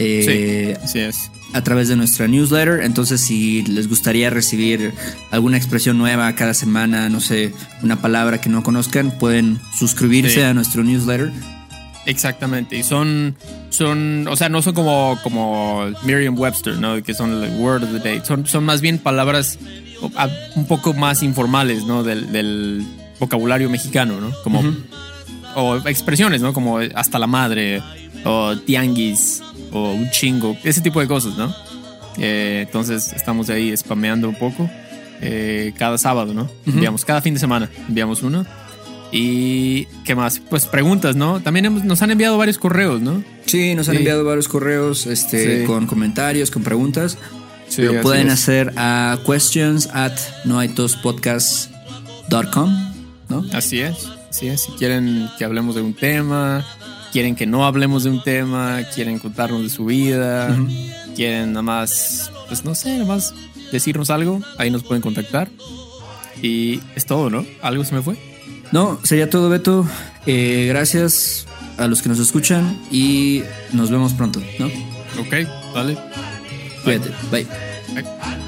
eh, 0.00 0.76
Así 0.82 1.00
es. 1.00 1.30
a 1.54 1.62
través 1.64 1.88
de 1.88 1.96
nuestra 1.96 2.28
newsletter. 2.28 2.80
Entonces, 2.84 3.20
si 3.20 3.62
les 3.62 3.88
gustaría 3.88 4.30
recibir 4.30 4.92
alguna 5.30 5.56
expresión 5.56 5.98
nueva 5.98 6.32
cada 6.34 6.54
semana, 6.54 7.08
no 7.08 7.20
sé, 7.20 7.52
una 7.82 8.00
palabra 8.00 8.40
que 8.40 8.48
no 8.48 8.62
conozcan, 8.62 9.10
pueden 9.18 9.58
suscribirse 9.76 10.34
Sí. 10.34 10.40
a 10.42 10.54
nuestro 10.54 10.84
newsletter. 10.84 11.32
Exactamente. 12.06 12.76
Y 12.78 12.82
son, 12.84 13.34
son, 13.70 14.26
o 14.28 14.36
sea, 14.36 14.48
no 14.48 14.62
son 14.62 14.74
como, 14.74 15.18
como 15.22 15.84
Merriam 16.04 16.38
Webster, 16.38 16.78
¿no? 16.78 17.02
Que 17.02 17.12
son 17.12 17.42
el 17.42 17.50
word 17.58 17.82
of 17.84 17.90
the 17.92 17.98
day. 17.98 18.22
Son, 18.24 18.46
son 18.46 18.64
más 18.64 18.80
bien 18.80 18.98
palabras 18.98 19.58
un 20.54 20.66
poco 20.66 20.94
más 20.94 21.22
informales, 21.22 21.84
¿no? 21.84 22.02
Del, 22.04 22.30
del 22.32 22.86
vocabulario 23.18 23.68
mexicano, 23.70 24.20
¿no? 24.20 24.32
Como, 24.44 24.62
o 25.56 25.76
expresiones, 25.88 26.40
¿no? 26.42 26.52
Como 26.52 26.78
hasta 26.94 27.18
la 27.18 27.26
madre, 27.26 27.82
o 28.24 28.56
tianguis, 28.58 29.42
o 29.72 29.90
un 29.92 30.08
chingo, 30.10 30.56
ese 30.64 30.80
tipo 30.80 31.00
de 31.00 31.06
cosas, 31.08 31.36
¿no? 31.36 31.52
Eh, 32.18 32.62
entonces 32.66 33.12
estamos 33.12 33.48
ahí 33.50 33.76
spameando 33.76 34.28
un 34.28 34.34
poco 34.36 34.68
eh, 35.20 35.72
cada 35.76 35.98
sábado, 35.98 36.32
¿no? 36.34 36.48
Enviamos 36.66 37.04
cada 37.04 37.20
fin 37.22 37.34
de 37.34 37.40
semana, 37.40 37.68
enviamos 37.88 38.22
uno. 38.22 38.44
Y 39.10 39.86
qué 40.04 40.14
más, 40.14 40.38
pues 40.50 40.66
preguntas, 40.66 41.16
¿no? 41.16 41.40
También 41.40 41.64
hemos- 41.64 41.82
nos 41.84 42.02
han 42.02 42.10
enviado 42.10 42.36
varios 42.36 42.58
correos, 42.58 43.00
¿no? 43.00 43.24
Sí, 43.46 43.74
nos 43.74 43.88
han 43.88 43.96
enviado 43.96 44.22
varios 44.24 44.48
correos 44.48 45.06
este, 45.06 45.60
Sí. 45.60 45.64
con 45.66 45.86
comentarios, 45.86 46.50
con 46.50 46.62
preguntas. 46.62 47.16
Sí, 47.68 47.80
Lo 47.82 48.02
pueden 48.02 48.26
es. 48.28 48.34
hacer 48.34 48.74
a 48.76 49.18
questions 49.26 49.88
at 49.94 50.12
noaitospodcast.com. 50.44 52.87
¿no? 53.28 53.44
Así 53.52 53.80
es, 53.80 54.08
así 54.30 54.48
es. 54.48 54.62
Si 54.62 54.72
quieren 54.72 55.28
que 55.38 55.44
hablemos 55.44 55.74
de 55.74 55.82
un 55.82 55.94
tema, 55.94 56.64
quieren 57.12 57.36
que 57.36 57.46
no 57.46 57.64
hablemos 57.66 58.04
de 58.04 58.10
un 58.10 58.22
tema, 58.22 58.80
quieren 58.94 59.18
contarnos 59.18 59.62
de 59.62 59.70
su 59.70 59.84
vida, 59.84 60.56
quieren 61.14 61.52
nada 61.52 61.62
más, 61.62 62.30
pues 62.48 62.64
no 62.64 62.74
sé, 62.74 62.92
nada 62.92 63.06
más 63.06 63.34
decirnos 63.72 64.10
algo, 64.10 64.40
ahí 64.58 64.70
nos 64.70 64.82
pueden 64.82 65.02
contactar. 65.02 65.48
Y 66.42 66.80
es 66.94 67.04
todo, 67.06 67.30
¿no? 67.30 67.44
¿Algo 67.62 67.84
se 67.84 67.94
me 67.94 68.02
fue? 68.02 68.16
No, 68.70 69.00
sería 69.02 69.28
todo, 69.30 69.48
Beto. 69.48 69.86
Eh, 70.26 70.66
gracias 70.68 71.46
a 71.78 71.86
los 71.86 72.02
que 72.02 72.08
nos 72.08 72.18
escuchan 72.18 72.78
y 72.90 73.42
nos 73.72 73.90
vemos 73.90 74.12
pronto, 74.12 74.40
¿no? 74.58 74.66
Ok, 74.66 75.48
vale. 75.74 75.98
Cuídate. 76.84 77.10
Bye. 77.30 77.46
Bye. 77.94 78.47